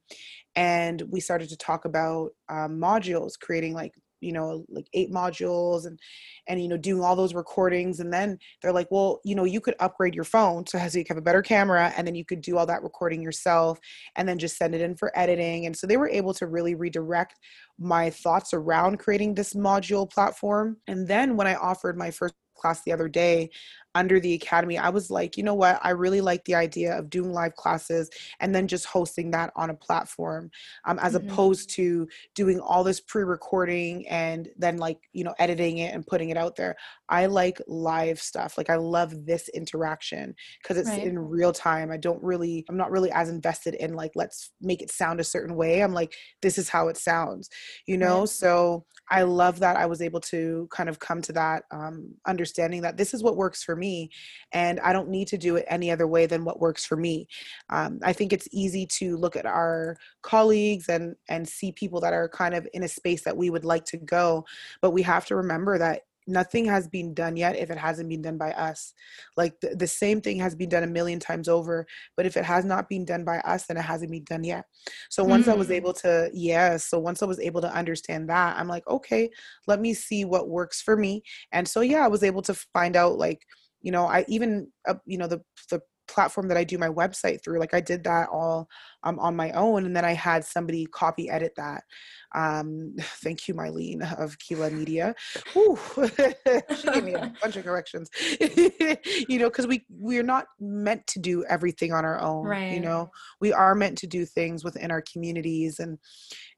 [0.55, 5.85] and we started to talk about um, modules, creating like you know like eight modules
[5.85, 5.99] and
[6.47, 9.61] and you know doing all those recordings and then they're like well you know you
[9.61, 12.57] could upgrade your phone so you have a better camera and then you could do
[12.57, 13.79] all that recording yourself
[14.15, 15.65] and then just send it in for editing.
[15.65, 17.35] And so they were able to really redirect
[17.79, 22.81] my thoughts around creating this module platform and then when i offered my first class
[22.83, 23.49] the other day
[23.95, 27.09] under the academy i was like you know what i really like the idea of
[27.09, 28.09] doing live classes
[28.41, 30.51] and then just hosting that on a platform
[30.85, 31.29] um, as mm-hmm.
[31.29, 36.29] opposed to doing all this pre-recording and then like you know editing it and putting
[36.29, 36.75] it out there
[37.07, 41.07] i like live stuff like i love this interaction because it's right.
[41.07, 44.81] in real time i don't really i'm not really as invested in like let's make
[44.81, 47.49] it sound a certain way i'm like this is how it sounds
[47.87, 48.29] you know right.
[48.29, 52.81] so i love that i was able to kind of come to that um, understanding
[52.81, 54.09] that this is what works for me me
[54.51, 57.27] and i don't need to do it any other way than what works for me
[57.69, 62.13] um, i think it's easy to look at our colleagues and and see people that
[62.13, 64.43] are kind of in a space that we would like to go
[64.81, 68.21] but we have to remember that nothing has been done yet if it hasn't been
[68.21, 68.93] done by us
[69.37, 71.85] like the, the same thing has been done a million times over
[72.17, 74.65] but if it has not been done by us then it hasn't been done yet
[75.09, 75.51] so once mm.
[75.51, 75.75] i was mm.
[75.75, 79.29] able to yeah so once i was able to understand that i'm like okay
[79.67, 81.21] let me see what works for me
[81.51, 83.45] and so yeah i was able to find out like
[83.85, 87.43] you know i even uh, you know the the platform that I do my website
[87.43, 87.59] through.
[87.59, 88.67] Like I did that all
[89.05, 91.83] um, on my own, and then I had somebody copy edit that.
[92.33, 95.15] Um, thank you, Marlene of Kila Media.
[95.53, 98.09] she gave me a bunch of corrections.
[98.19, 102.45] you know, because we we're not meant to do everything on our own.
[102.45, 102.73] Right.
[102.73, 105.97] You know, we are meant to do things within our communities and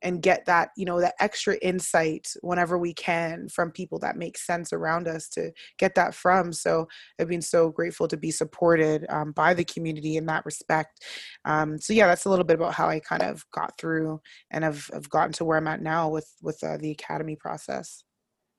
[0.03, 4.37] and get that you know that extra insight whenever we can from people that make
[4.37, 6.53] sense around us to get that from.
[6.53, 6.87] So
[7.19, 11.03] I've been so grateful to be supported um, by the community in that respect.
[11.45, 14.21] Um, so yeah, that's a little bit about how I kind of got through
[14.51, 18.03] and have, have gotten to where I'm at now with with uh, the academy process.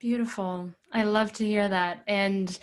[0.00, 0.72] Beautiful.
[0.92, 2.02] I love to hear that.
[2.06, 2.56] And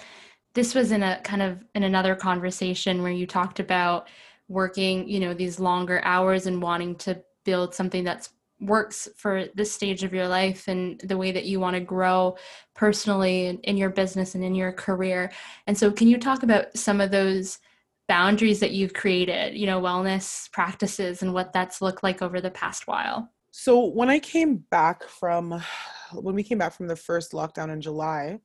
[0.54, 4.08] this was in a kind of in another conversation where you talked about
[4.47, 8.30] working, you know, these longer hours and wanting to build something that's
[8.62, 12.38] works for this stage of your life and the way that you want to grow
[12.73, 15.32] personally in your business and in your career.
[15.67, 17.60] And so can you talk about some of those
[18.08, 22.52] boundaries that you've created, you know, wellness practices and what that's looked like over the
[22.52, 23.30] past while?
[23.52, 25.63] So when I came back from
[26.13, 28.39] when we came back from the first lockdown in July,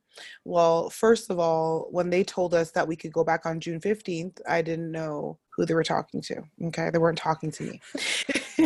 [0.44, 3.80] well, first of all, when they told us that we could go back on June
[3.80, 6.42] 15th, I didn't know who they were talking to.
[6.66, 7.80] Okay, they weren't talking to me.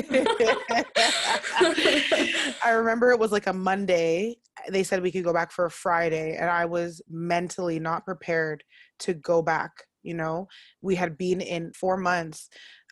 [2.64, 4.37] I remember it was like a Monday.
[4.68, 8.64] They said we could go back for a Friday, and I was mentally not prepared
[9.00, 9.70] to go back
[10.04, 10.46] you know
[10.80, 12.48] we had been in four months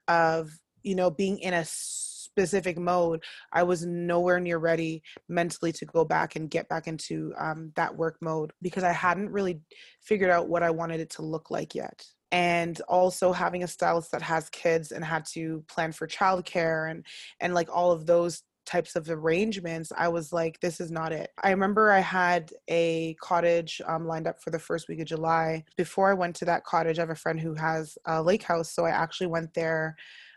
[0.08, 0.50] of
[0.82, 3.22] you know being in a specific mode
[3.52, 7.94] i was nowhere near ready mentally to go back and get back into um, that
[7.94, 9.60] work mode because i hadn't really
[10.00, 12.04] figured out what i wanted it to look like yet.
[12.30, 17.04] And also having a stylist that has kids and had to plan for childcare and
[17.40, 21.30] and like all of those types of arrangements, I was like, this is not it.
[21.42, 25.64] I remember I had a cottage um, lined up for the first week of July.
[25.76, 28.72] Before I went to that cottage, I have a friend who has a lake house.
[28.72, 29.96] So I actually went there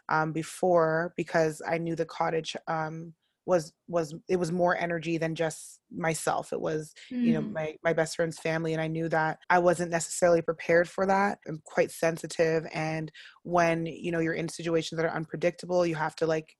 [0.09, 3.13] um, before because I knew the cottage um,
[3.45, 7.21] was was it was more energy than just myself it was mm.
[7.21, 7.51] you know mm.
[7.53, 11.38] my my best friend's family and i knew that i wasn't necessarily prepared for that
[11.47, 13.11] i'm quite sensitive and
[13.43, 16.55] when you know you're in situations that are unpredictable you have to like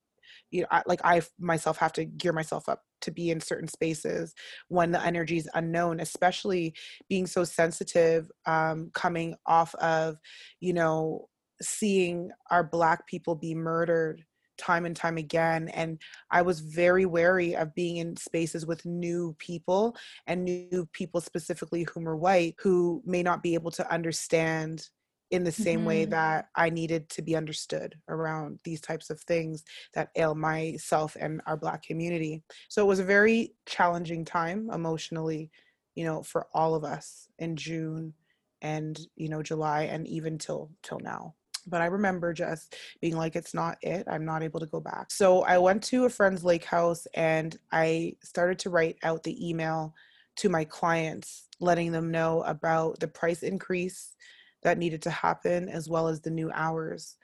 [0.50, 3.68] you know, I, like I myself have to gear myself up to be in certain
[3.68, 4.34] spaces
[4.68, 6.74] when the energy is unknown, especially
[7.08, 10.16] being so sensitive, um, coming off of,
[10.60, 11.28] you know,
[11.60, 14.24] seeing our black people be murdered
[14.58, 15.68] time and time again.
[15.68, 21.20] And I was very wary of being in spaces with new people and new people
[21.20, 24.88] specifically whom are white who may not be able to understand
[25.30, 25.88] in the same mm-hmm.
[25.88, 29.64] way that I needed to be understood around these types of things
[29.94, 32.42] that ail myself and our Black community.
[32.68, 35.50] So it was a very challenging time emotionally,
[35.94, 38.14] you know, for all of us in June
[38.62, 41.34] and you know July and even till till now.
[41.66, 44.06] But I remember just being like, it's not it.
[44.08, 45.10] I'm not able to go back.
[45.10, 49.48] So I went to a friend's lake house and I started to write out the
[49.48, 49.92] email
[50.36, 54.14] to my clients, letting them know about the price increase
[54.62, 57.16] that needed to happen, as well as the new hours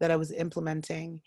[0.00, 1.20] that I was implementing.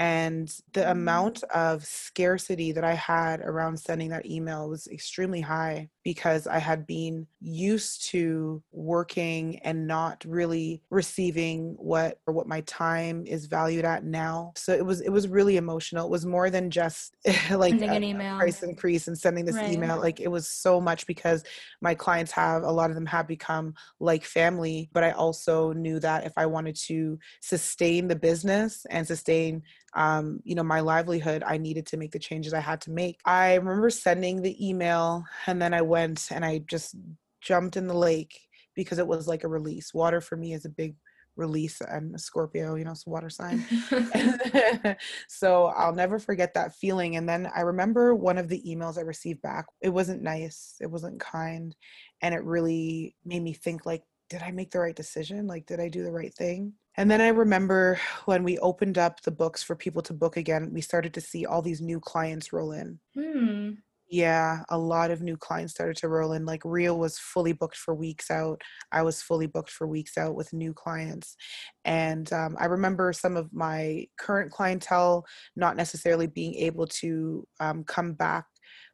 [0.00, 5.90] And the amount of scarcity that I had around sending that email was extremely high
[6.04, 12.62] because I had been used to working and not really receiving what or what my
[12.62, 14.52] time is valued at now.
[14.56, 16.06] So it was it was really emotional.
[16.06, 17.14] It was more than just
[17.50, 18.38] like sending an email.
[18.38, 19.70] price increase and sending this right.
[19.70, 19.98] email.
[19.98, 21.44] Like it was so much because
[21.82, 26.00] my clients have a lot of them have become like family, but I also knew
[26.00, 29.62] that if I wanted to sustain the business and sustain
[29.94, 33.20] um, you know, my livelihood, I needed to make the changes I had to make.
[33.24, 36.94] I remember sending the email and then I went and I just
[37.40, 38.38] jumped in the lake
[38.74, 39.92] because it was like a release.
[39.92, 40.94] Water for me is a big
[41.36, 41.80] release.
[41.82, 43.64] I'm a Scorpio, you know, it's a water sign.
[45.28, 47.16] so I'll never forget that feeling.
[47.16, 49.66] And then I remember one of the emails I received back.
[49.80, 51.74] It wasn't nice, it wasn't kind.
[52.22, 55.46] And it really made me think like, did I make the right decision?
[55.46, 56.72] Like, did I do the right thing?
[56.96, 60.70] And then I remember when we opened up the books for people to book again,
[60.72, 62.98] we started to see all these new clients roll in.
[63.14, 63.72] Hmm.
[64.12, 66.44] Yeah, a lot of new clients started to roll in.
[66.44, 68.60] Like Real was fully booked for weeks out.
[68.90, 71.36] I was fully booked for weeks out with new clients.
[71.84, 75.24] And um, I remember some of my current clientele
[75.54, 78.46] not necessarily being able to um, come back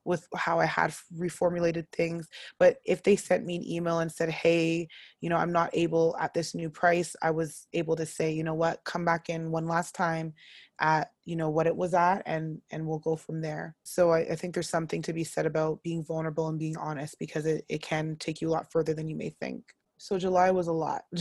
[0.07, 2.28] with how I had reformulated things.
[2.59, 4.88] But if they sent me an email and said, hey,
[5.20, 8.44] you know, I'm not able at this new price, I was able to say, you
[8.44, 10.34] know what, come back in one last time
[10.80, 13.74] at you know what it was at and and we'll go from there.
[13.82, 17.18] So I, I, think there's something to be said about being vulnerable and being honest
[17.18, 19.64] because it, it can take you a lot further than you may think.
[19.98, 21.04] So july was a lot.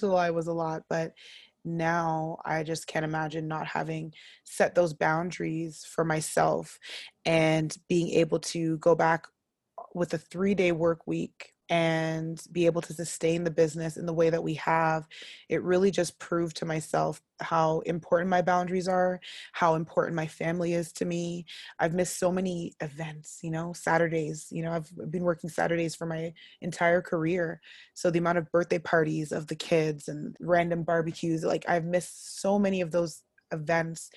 [0.00, 1.12] July was a lot but
[1.64, 4.12] now I just can't imagine not having
[4.44, 6.78] set those boundaries for myself
[7.24, 9.26] and being able to go back
[9.94, 14.12] with a three day work week and be able to sustain the business in the
[14.12, 15.08] way that we have,
[15.48, 19.18] it really just proved to myself how important my boundaries are,
[19.52, 21.46] how important my family is to me.
[21.78, 26.06] I've missed so many events, you know, Saturdays, you know, I've been working Saturdays for
[26.06, 27.60] my entire career.
[27.94, 32.40] So the amount of birthday parties of the kids and random barbecues, like I've missed
[32.40, 34.10] so many of those events.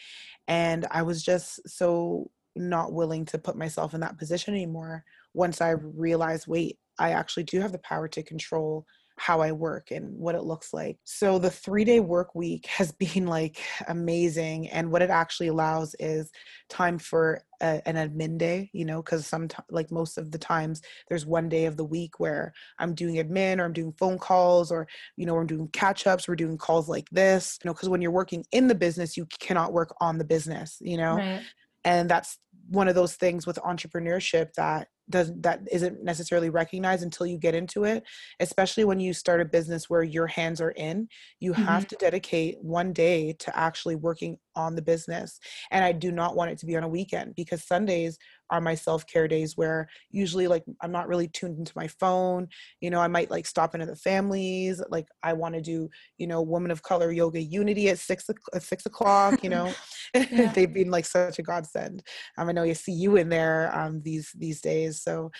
[0.50, 5.62] And I was just so not willing to put myself in that position anymore once
[5.62, 8.86] I realized, wait, I actually do have the power to control
[9.20, 11.00] how I work and what it looks like.
[11.04, 14.70] So the three day work week has been like amazing.
[14.70, 16.32] And what it actually allows is
[16.70, 20.82] time for a, an admin day, you know, because some like most of the times
[21.10, 24.72] there's one day of the week where I'm doing admin or I'm doing phone calls
[24.72, 27.90] or, you know, I'm doing catch ups, we're doing calls like this, you know, because
[27.90, 31.16] when you're working in the business, you cannot work on the business, you know.
[31.16, 31.42] Right.
[31.84, 32.38] And that's
[32.70, 37.56] one of those things with entrepreneurship that doesn't that isn't necessarily recognized until you get
[37.56, 38.04] into it
[38.40, 41.08] especially when you start a business where your hands are in
[41.40, 41.64] you mm-hmm.
[41.64, 45.40] have to dedicate one day to actually working on the business
[45.72, 48.18] and i do not want it to be on a weekend because sundays
[48.50, 52.48] are my self-care days where usually like i'm not really tuned into my phone
[52.82, 56.28] you know i might like stop into the families like i want to do you
[56.28, 59.74] know woman of color yoga unity at six at six o'clock you know?
[60.54, 62.02] They've been like such a godsend.
[62.38, 65.32] Um, i know you see you in there um, these these days so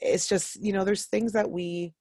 [0.00, 1.94] it's just you know there's things that we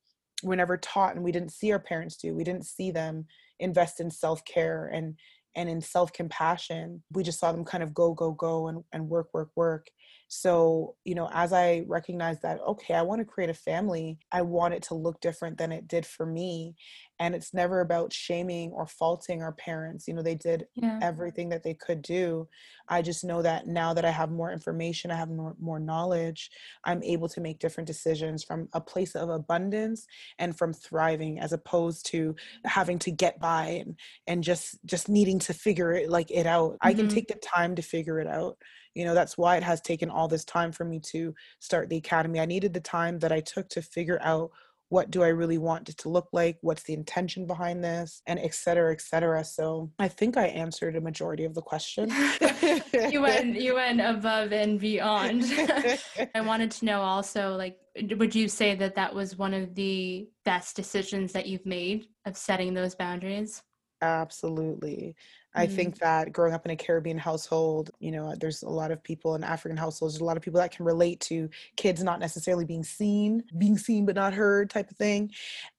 [0.44, 3.26] were never taught and we didn't see our parents do we didn't see them
[3.60, 5.16] invest in self-care and
[5.58, 7.04] and in self-compassion.
[7.12, 9.88] We just saw them kind of go go go and, and work work work
[10.30, 14.42] so, you know, as I recognize that, okay, I want to create a family, I
[14.42, 16.76] want it to look different than it did for me.
[17.20, 20.08] And it's never about shaming or faulting our parents.
[20.08, 21.00] You know, they did yeah.
[21.02, 22.48] everything that they could do.
[22.90, 26.52] I just know that now that I have more information, I have more, more knowledge,
[26.84, 30.06] I'm able to make different decisions from a place of abundance
[30.40, 33.96] and from thriving as opposed to having to get by and,
[34.28, 36.74] and just just needing to figure it like it out.
[36.74, 36.88] Mm-hmm.
[36.88, 37.16] I can mm-hmm.
[37.16, 38.58] take the time to figure it out
[38.98, 41.98] you know that's why it has taken all this time for me to start the
[41.98, 44.52] academy i needed the time that i took to figure out
[44.90, 46.58] what do I really want it to look like?
[46.62, 48.22] What's the intention behind this?
[48.26, 49.44] And et cetera, et cetera.
[49.44, 52.10] So I think I answered a majority of the question.
[53.12, 55.44] you went you went above and beyond.
[56.36, 57.78] I wanted to know also like
[58.18, 62.38] would you say that that was one of the best decisions that you've made of
[62.38, 63.64] setting those boundaries?
[64.02, 65.16] Absolutely.
[65.58, 65.68] I Mm.
[65.68, 69.36] think that growing up in a Caribbean household, you know, there's a lot of people
[69.36, 72.66] in African households, there's a lot of people that can relate to kids not necessarily
[72.66, 75.32] being seen, being seen but not heard type of thing.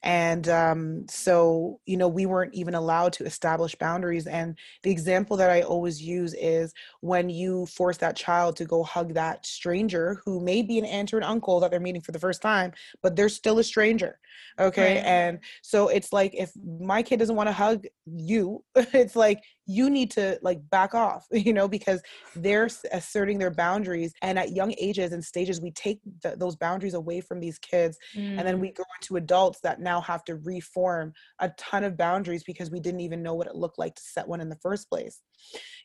[0.03, 4.27] And um, so, you know, we weren't even allowed to establish boundaries.
[4.27, 8.83] And the example that I always use is when you force that child to go
[8.83, 12.13] hug that stranger who may be an aunt or an uncle that they're meeting for
[12.13, 12.73] the first time,
[13.03, 14.19] but they're still a stranger.
[14.59, 14.99] Okay.
[14.99, 15.05] Right.
[15.05, 19.91] And so it's like if my kid doesn't want to hug you, it's like you
[19.91, 22.03] need to like back off, you know, because
[22.35, 24.13] they're asserting their boundaries.
[24.23, 27.99] And at young ages and stages, we take th- those boundaries away from these kids.
[28.37, 28.61] And then Mm.
[28.61, 32.81] we go into adults that now have to reform a ton of boundaries because we
[32.81, 35.23] didn't even know what it looked like to set one in the first place,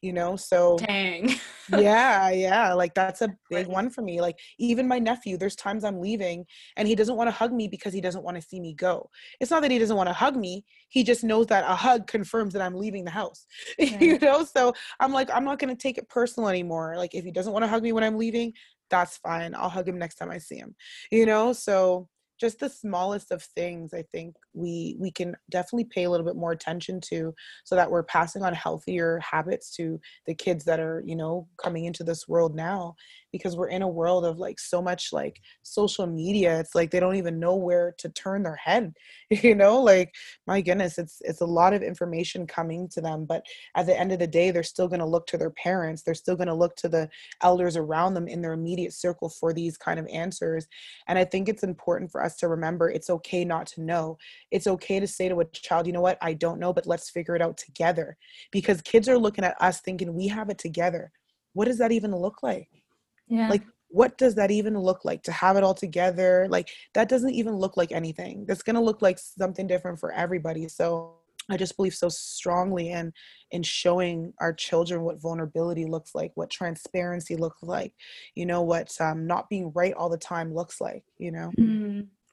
[0.01, 0.35] you know?
[0.35, 1.29] So Dang.
[1.77, 5.83] yeah yeah like that's a big one for me like even my nephew there's times
[5.83, 6.45] i'm leaving
[6.75, 9.09] and he doesn't want to hug me because he doesn't want to see me go
[9.39, 12.05] it's not that he doesn't want to hug me he just knows that a hug
[12.07, 13.45] confirms that i'm leaving the house
[13.79, 17.23] you know so i'm like i'm not going to take it personal anymore like if
[17.23, 18.51] he doesn't want to hug me when i'm leaving
[18.89, 20.75] that's fine i'll hug him next time i see him
[21.11, 22.07] you know so
[22.39, 26.35] just the smallest of things i think we we can definitely pay a little bit
[26.35, 31.03] more attention to so that we're passing on healthier habits to the kids that are
[31.05, 32.95] you know coming into this world now
[33.33, 36.99] because we're in a world of like so much like social media it's like they
[36.99, 38.93] don't even know where to turn their head
[39.29, 40.13] you know like
[40.47, 43.43] my goodness it's it's a lot of information coming to them but
[43.75, 46.13] at the end of the day they're still going to look to their parents they're
[46.13, 47.09] still going to look to the
[47.41, 50.67] elders around them in their immediate circle for these kind of answers
[51.07, 54.17] and i think it's important for us to remember it's okay not to know
[54.51, 56.17] it's okay to say to a child you know what?
[56.21, 58.15] I don't know but let's figure it out together
[58.51, 61.11] because kids are looking at us thinking we have it together
[61.53, 62.82] what does that even look like
[63.27, 63.49] Yeah.
[63.49, 67.33] like what does that even look like to have it all together like that doesn't
[67.33, 71.13] even look like anything that's going to look like something different for everybody so
[71.49, 73.11] i just believe so strongly in
[73.51, 77.93] in showing our children what vulnerability looks like what transparency looks like
[78.35, 81.72] you know what um, not being right all the time looks like you know Mm.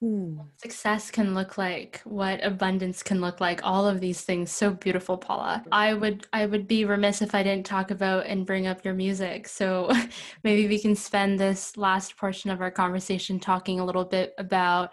[0.01, 0.39] Hmm.
[0.57, 3.61] success can look like what abundance can look like.
[3.63, 4.51] All of these things.
[4.51, 5.63] So beautiful paula.
[5.71, 8.95] I would i would be remiss if i didn't talk about and bring up your
[8.95, 9.47] music.
[9.47, 9.91] So
[10.45, 14.91] maybe we can spend this last portion of our conversation talking a little bit about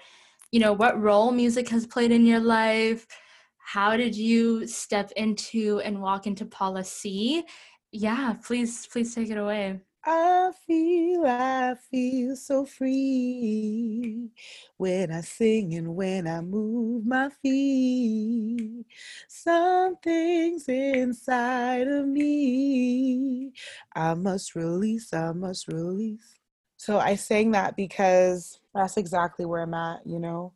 [0.51, 3.07] you know what role music has played in your life.
[3.59, 7.43] How did you step into and walk into paula c
[7.91, 9.79] yeah please please take it away
[10.09, 14.29] I feel, I feel so free
[14.77, 18.85] when I sing and when I move my feet.
[19.27, 23.51] Something's inside of me.
[23.93, 26.35] I must release, I must release.
[26.77, 30.53] So I sang that because that's exactly where I'm at, you know.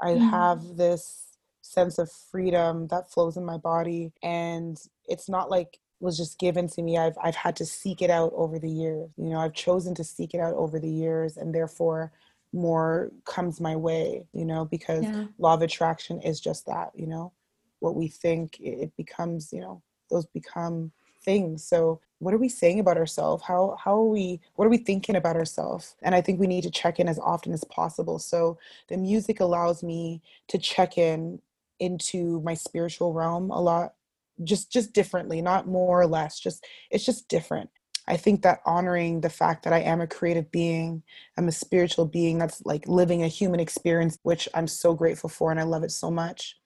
[0.00, 0.30] I Mm.
[0.30, 6.16] have this sense of freedom that flows in my body and it's not like was
[6.16, 6.98] just given to me.
[6.98, 9.10] I've I've had to seek it out over the years.
[9.16, 12.12] You know, I've chosen to seek it out over the years and therefore
[12.52, 17.06] more comes my way, you know, because yeah law of attraction is just that, you
[17.06, 17.32] know.
[17.80, 20.92] What we think it it becomes, you know, those become
[21.24, 21.64] things.
[21.64, 23.42] So what are we saying about ourselves?
[23.42, 25.96] How how are we what are we thinking about ourselves?
[26.02, 28.18] And I think we need to check in as often as possible.
[28.18, 31.40] So the music allows me to check in
[31.80, 33.94] into my spiritual realm a lot
[34.42, 37.70] just just differently not more or less just it's just different.
[38.06, 41.02] I think that honoring the fact that i am a creative being
[41.38, 45.50] i'm a spiritual being that's like living a human experience which i'm so grateful for
[45.50, 46.56] and i love it so much.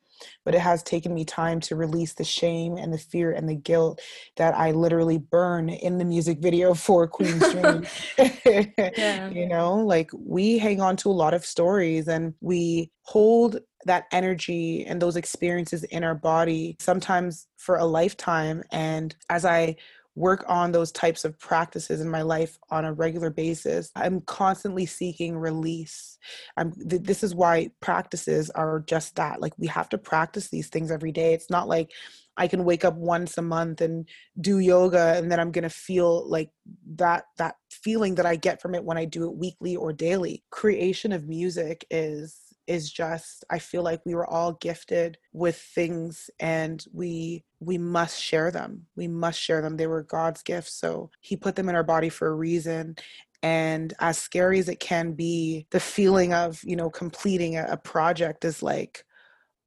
[0.44, 3.54] But it has taken me time to release the shame and the fear and the
[3.54, 4.00] guilt
[4.36, 7.86] that i literally burn in the music video for queen's dream.
[8.96, 9.30] Yeah.
[9.30, 14.06] you know like we hang on to a lot of stories and we hold that
[14.12, 19.74] energy and those experiences in our body sometimes for a lifetime and as i
[20.14, 24.84] work on those types of practices in my life on a regular basis i'm constantly
[24.84, 26.18] seeking release.
[26.56, 30.68] I'm th- this is why practices are just that like we have to practice these
[30.68, 31.34] things every day.
[31.34, 31.92] It's not like
[32.36, 34.08] i can wake up once a month and
[34.40, 36.50] do yoga and then i'm going to feel like
[36.94, 40.44] that that feeling that i get from it when i do it weekly or daily.
[40.50, 46.30] Creation of music is is just i feel like we were all gifted with things
[46.38, 48.86] and we we must share them.
[48.96, 49.76] We must share them.
[49.76, 52.96] They were god's gifts so he put them in our body for a reason.
[53.42, 57.76] And as scary as it can be the feeling of you know completing a, a
[57.76, 59.04] project is like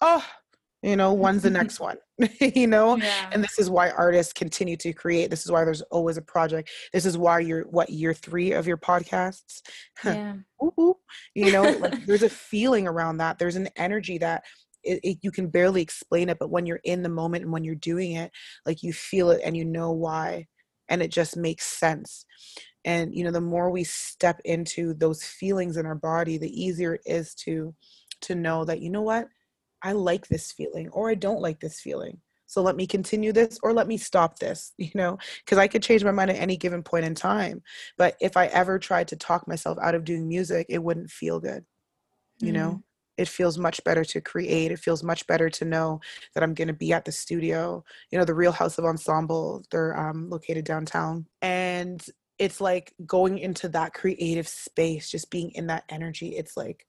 [0.01, 0.25] oh
[0.81, 1.97] you know when's the next one
[2.55, 2.97] you know?
[2.97, 3.29] Yeah.
[3.31, 5.29] and this is why artists continue to create.
[5.29, 6.69] This is why there's always a project.
[6.93, 9.61] This is why you're what year three of your podcasts?
[10.03, 10.35] Yeah.
[11.35, 13.39] you know like there's a feeling around that.
[13.39, 14.43] There's an energy that
[14.83, 17.63] it, it, you can barely explain it but when you're in the moment and when
[17.63, 18.31] you're doing it
[18.65, 20.47] like you feel it and you know why
[20.89, 22.25] and it just makes sense.
[22.83, 26.95] And you know the more we step into those feelings in our body the easier
[26.95, 27.75] it is to
[28.21, 29.27] to know that you know what
[29.83, 32.19] I like this feeling or I don't like this feeling.
[32.51, 35.83] So let me continue this or let me stop this, you know, because I could
[35.83, 37.61] change my mind at any given point in time.
[37.97, 41.39] But if I ever tried to talk myself out of doing music, it wouldn't feel
[41.39, 41.65] good,
[42.39, 42.55] you mm.
[42.55, 42.83] know?
[43.17, 44.71] It feels much better to create.
[44.71, 45.99] It feels much better to know
[46.33, 47.83] that I'm going to be at the studio.
[48.09, 51.27] You know, the Real House of Ensemble, they're um, located downtown.
[51.41, 52.03] And
[52.39, 56.29] it's like going into that creative space, just being in that energy.
[56.29, 56.87] It's like,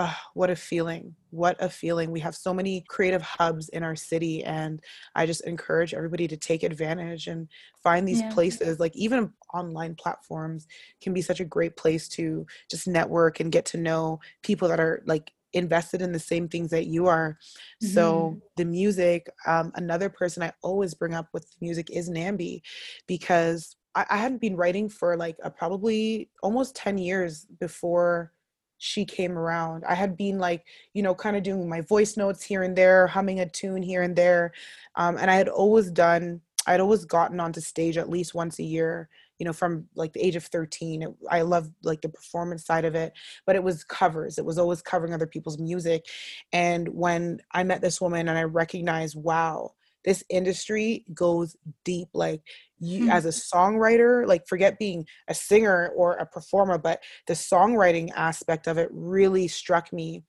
[0.00, 3.94] oh, what a feeling what a feeling we have so many creative hubs in our
[3.94, 4.80] city and
[5.14, 7.48] i just encourage everybody to take advantage and
[7.82, 8.32] find these yeah.
[8.32, 10.66] places like even online platforms
[11.02, 14.80] can be such a great place to just network and get to know people that
[14.80, 17.36] are like invested in the same things that you are
[17.82, 17.92] mm-hmm.
[17.92, 22.62] so the music um, another person i always bring up with music is nambi
[23.06, 28.32] because I, I hadn't been writing for like a, probably almost 10 years before
[28.80, 29.84] she came around.
[29.84, 30.64] I had been like,
[30.94, 34.00] you know, kind of doing my voice notes here and there, humming a tune here
[34.02, 34.52] and there.
[34.96, 38.62] Um, and I had always done, I'd always gotten onto stage at least once a
[38.62, 41.02] year, you know, from like the age of 13.
[41.02, 43.12] It, I love like the performance side of it,
[43.44, 44.38] but it was covers.
[44.38, 46.06] It was always covering other people's music.
[46.50, 49.74] And when I met this woman and I recognized, wow,
[50.04, 52.42] this industry goes deep like
[52.78, 53.10] you mm-hmm.
[53.10, 58.66] as a songwriter like forget being a singer or a performer but the songwriting aspect
[58.66, 60.22] of it really struck me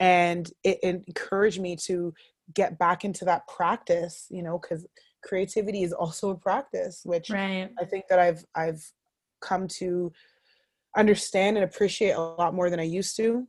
[0.00, 2.12] and it, it encouraged me to
[2.54, 4.86] get back into that practice you know because
[5.24, 7.70] creativity is also a practice which right.
[7.80, 8.92] i think that i've i've
[9.40, 10.12] come to
[10.96, 13.46] understand and appreciate a lot more than i used to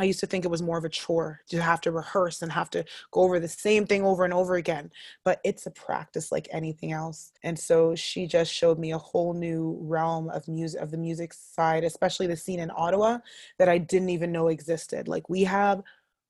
[0.00, 2.50] I used to think it was more of a chore to have to rehearse and
[2.50, 4.90] have to go over the same thing over and over again.
[5.24, 7.32] But it's a practice like anything else.
[7.42, 11.34] And so she just showed me a whole new realm of music, of the music
[11.34, 13.18] side, especially the scene in Ottawa
[13.58, 15.06] that I didn't even know existed.
[15.06, 15.82] Like we have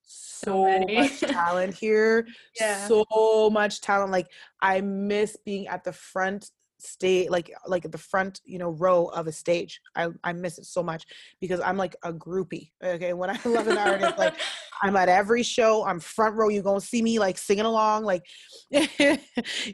[0.03, 2.27] so, so much talent here,
[2.61, 2.89] yeah.
[2.89, 4.11] so much talent.
[4.11, 4.27] Like
[4.61, 6.51] I miss being at the front
[6.83, 10.59] stay like uh, like the front you know row of a stage i i miss
[10.59, 11.07] it so much
[11.41, 13.13] because i'm like a groupie okay?
[13.13, 14.35] When i love an artist like
[14.83, 18.25] i'm at every show i'm front row you gonna see me like singing along like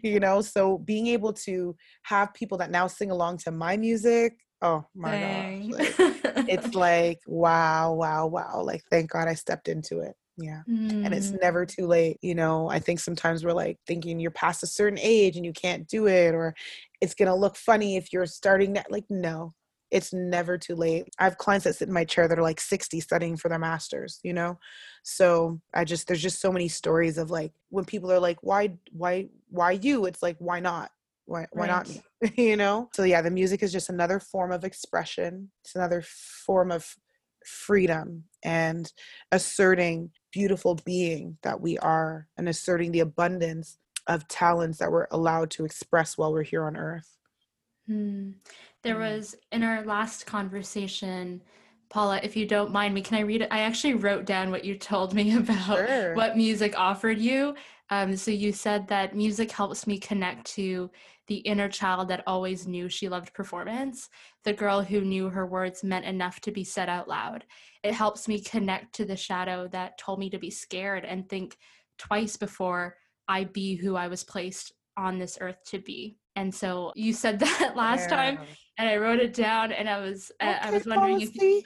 [0.02, 0.40] you know?
[0.40, 5.16] So being able to have people that now sing along to my music oh my
[5.18, 5.70] Dang.
[5.70, 10.62] gosh like, it's like wow wow wow like thank god i stepped into it yeah.
[10.68, 11.04] Mm.
[11.04, 11.40] And it's mm.
[11.40, 12.18] never too late.
[12.22, 15.52] You know, I think sometimes we're like thinking you're past a certain age and you
[15.52, 16.54] can't do it, or
[17.00, 18.90] it's going to look funny if you're starting that.
[18.90, 19.54] Like, no,
[19.90, 21.08] it's never too late.
[21.18, 23.58] I have clients that sit in my chair that are like 60 studying for their
[23.58, 24.58] masters, you know?
[25.04, 28.76] So I just, there's just so many stories of like when people are like, why,
[28.92, 30.06] why, why you?
[30.06, 30.90] It's like, why not?
[31.26, 32.02] Why, why right.
[32.22, 32.90] not you know?
[32.92, 35.50] So yeah, the music is just another form of expression.
[35.64, 36.96] It's another form of
[37.46, 38.92] freedom and
[39.32, 45.50] asserting beautiful being that we are and asserting the abundance of talents that we're allowed
[45.50, 47.16] to express while we're here on earth.
[47.86, 48.32] Hmm.
[48.82, 51.40] There was in our last conversation,
[51.88, 53.48] Paula, if you don't mind me, can I read it?
[53.50, 56.14] I actually wrote down what you told me about sure.
[56.14, 57.54] what music offered you.
[57.90, 60.90] Um, so you said that music helps me connect to
[61.28, 64.08] the inner child that always knew she loved performance,
[64.44, 67.44] the girl who knew her words meant enough to be said out loud.
[67.82, 71.56] It helps me connect to the shadow that told me to be scared and think
[71.98, 72.96] twice before
[73.28, 76.16] I be who I was placed on this earth to be.
[76.36, 78.16] And so you said that last yeah.
[78.16, 78.38] time,
[78.78, 81.62] and I wrote it down, and I was uh, I was wondering if you,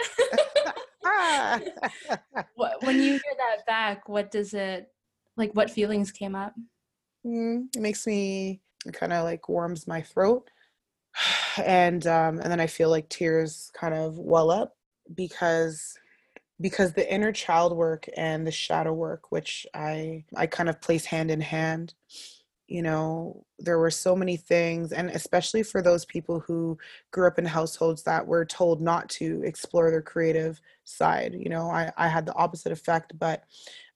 [2.80, 4.86] when you hear that back, what does it
[5.40, 5.52] like?
[5.54, 6.54] What feelings came up?
[7.26, 8.60] Mm, it makes me
[8.92, 10.48] kind of like warms my throat
[11.64, 14.76] and um and then i feel like tears kind of well up
[15.14, 15.98] because
[16.60, 21.04] because the inner child work and the shadow work which i i kind of place
[21.04, 21.94] hand in hand
[22.68, 26.78] you know there were so many things and especially for those people who
[27.10, 31.68] grew up in households that were told not to explore their creative side you know
[31.68, 33.44] i, I had the opposite effect but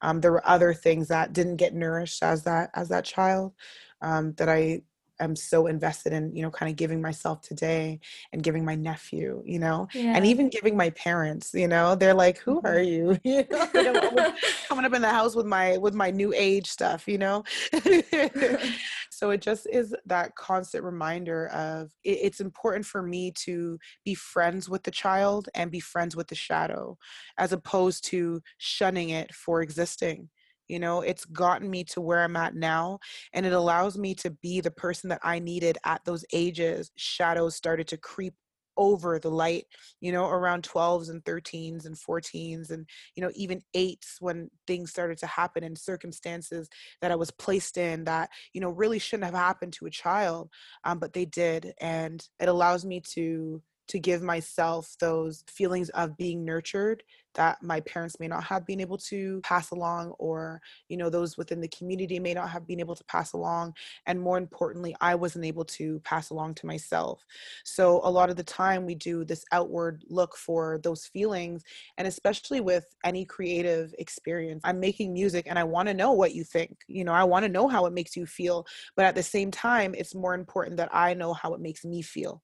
[0.05, 3.55] um, there were other things that didn't get nourished as that as that child
[4.03, 4.83] um, that I
[5.21, 8.01] am so invested in, you know, kind of giving myself today
[8.33, 10.17] and giving my nephew, you know, Yeah.
[10.17, 12.85] and even giving my parents, you know, they're like, "Who are Mhm.
[12.85, 14.27] you?" You know, like, I'm always
[14.69, 17.45] coming up in the house with my with my new age stuff, you know.
[19.25, 24.15] so it just is that constant reminder of it, it's important for me to be
[24.15, 26.99] friends with the child and be friends with the shadow,
[27.39, 30.29] as opposed to shunning it for existing.
[30.69, 32.99] You know, it's gotten me to where I'm at now
[33.33, 36.91] and it allows me to be the person that I needed at those ages.
[36.97, 38.35] Shadows started to creep
[38.77, 39.65] over the light,
[40.01, 44.91] you know, around 12s and 13s and 14s and, you know, even eights when things
[44.91, 46.69] started to happen in circumstances
[47.01, 50.51] that I was placed in that, you know, really shouldn't have happened to a child,
[50.85, 51.75] um, but they did.
[51.81, 57.03] And it allows me to to give myself those feelings of being nurtured
[57.35, 61.37] that my parents may not have been able to pass along or you know those
[61.37, 63.75] within the community may not have been able to pass along
[64.07, 67.25] and more importantly i wasn't able to pass along to myself.
[67.65, 71.63] So a lot of the time we do this outward look for those feelings
[71.99, 76.35] and especially with any creative experience i'm making music and i want to know what
[76.35, 78.67] you think you know i want to know how it makes you feel
[78.97, 82.03] but at the same time it's more important that i know how it makes me
[82.03, 82.43] feel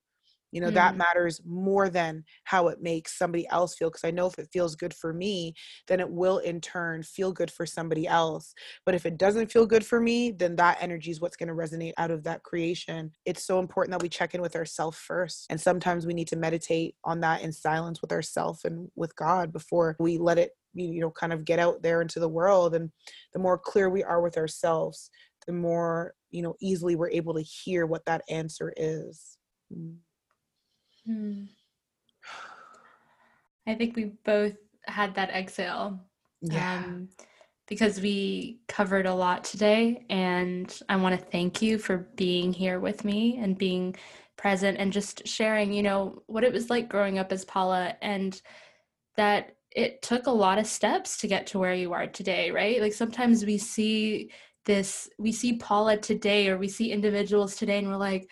[0.52, 0.98] you know that Mm.
[0.98, 4.74] matters more than how it makes somebody else feel because i know if it feels
[4.76, 5.54] good for me
[5.88, 9.66] then it will in turn feel good for somebody else but if it doesn't feel
[9.66, 13.10] good for me then that energy is what's going to resonate out of that creation
[13.24, 16.36] it's so important that we check in with ourselves first and sometimes we need to
[16.36, 21.00] meditate on that in silence with ourselves and with god before we let it you
[21.00, 22.90] know kind of get out there into the world and
[23.32, 25.10] the more clear we are with ourselves
[25.46, 29.36] the more you know easily we're able to hear what that answer is
[29.72, 29.98] Mm.
[31.06, 31.44] Hmm.
[33.66, 36.00] I think we both had that exhale
[36.42, 37.08] yeah um,
[37.70, 40.04] because we covered a lot today.
[40.10, 43.94] And I want to thank you for being here with me and being
[44.36, 48.40] present and just sharing, you know, what it was like growing up as Paula and
[49.16, 52.80] that it took a lot of steps to get to where you are today, right?
[52.80, 54.32] Like sometimes we see
[54.66, 58.28] this, we see Paula today or we see individuals today and we're like,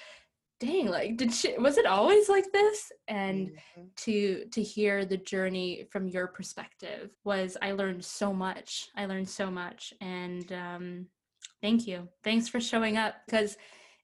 [0.61, 2.91] dang, like, did she, was it always like this?
[3.07, 3.95] And Mhm.
[3.97, 8.89] to to hear the journey from your perspective was i learned so much.
[8.97, 9.93] I learned so much.
[10.01, 11.07] And um
[11.63, 12.09] thank you.
[12.23, 13.15] Thanks for showing up.
[13.27, 13.57] Because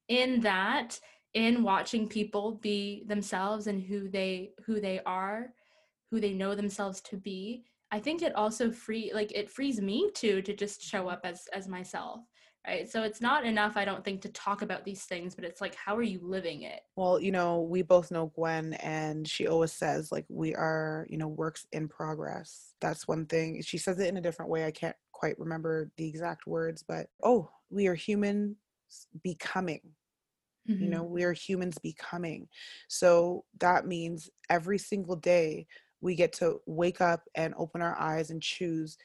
[0.09, 0.99] in that
[1.35, 5.53] in watching people be themselves and who they who they are
[6.11, 10.11] who they know themselves to be i think it also free like it frees me
[10.15, 12.21] too to just show up as as myself
[12.67, 15.61] right so it's not enough i don't think to talk about these things but it's
[15.61, 19.49] like how are you living it Well, you know, we both know Gwen, and she
[19.49, 22.75] always says, like, we are, you know, works in progress.
[22.81, 23.61] That's one thing.
[23.63, 24.65] She says it in a different way.
[24.65, 28.55] I can't quite remember the exact words, but oh, we are humans
[29.25, 29.81] becoming.
[30.67, 30.91] You Mhm.
[30.91, 32.49] know, we are humans becoming.
[32.89, 35.67] So that means every single day
[36.01, 38.97] we get to wake up and open our eyes and choose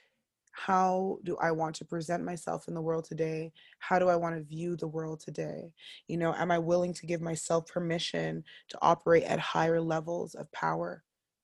[0.65, 3.53] how do I want to present myself in the world today?
[3.79, 5.71] How do I want to view the world today?
[6.07, 10.51] You know, am I willing to give myself permission to operate at higher levels of
[10.51, 11.03] power?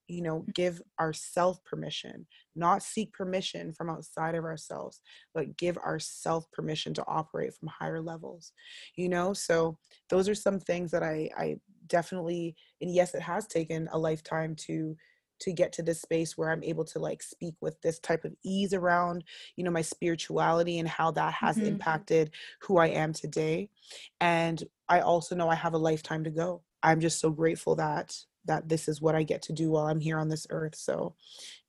[0.09, 0.53] You know, mm.
[0.53, 5.01] give ourself permission, not seek permission from outside of ourselves,
[5.33, 8.51] but give ourself permission to operate from higher levels.
[8.97, 9.77] You know, so
[10.09, 11.55] those are some things that I I
[11.87, 14.97] definitely and yes, it has taken a lifetime to
[15.39, 18.35] to get to this space where I'm able to like speak with this type of
[18.43, 19.23] ease around,
[19.55, 21.67] you know, my spirituality and how that has Mhm.
[21.67, 22.31] impacted
[22.61, 23.69] who I am today.
[24.19, 26.63] And I also know I have a lifetime to go.
[26.83, 28.15] I'm just so grateful that
[28.45, 30.75] that this is what I get to do while I'm here on this earth.
[30.75, 31.15] So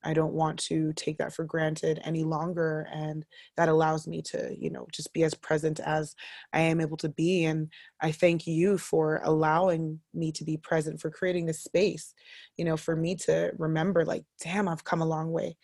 [0.04, 2.86] I don't want to take that for granted any longer.
[2.92, 3.24] And
[3.56, 6.14] that allows me to, you know, just be as present as
[6.52, 7.44] I am able to be.
[7.44, 12.14] And I thank you for allowing me to be present, for creating this space,
[12.56, 15.56] you know, for me to remember, like, damn, I've come a long way.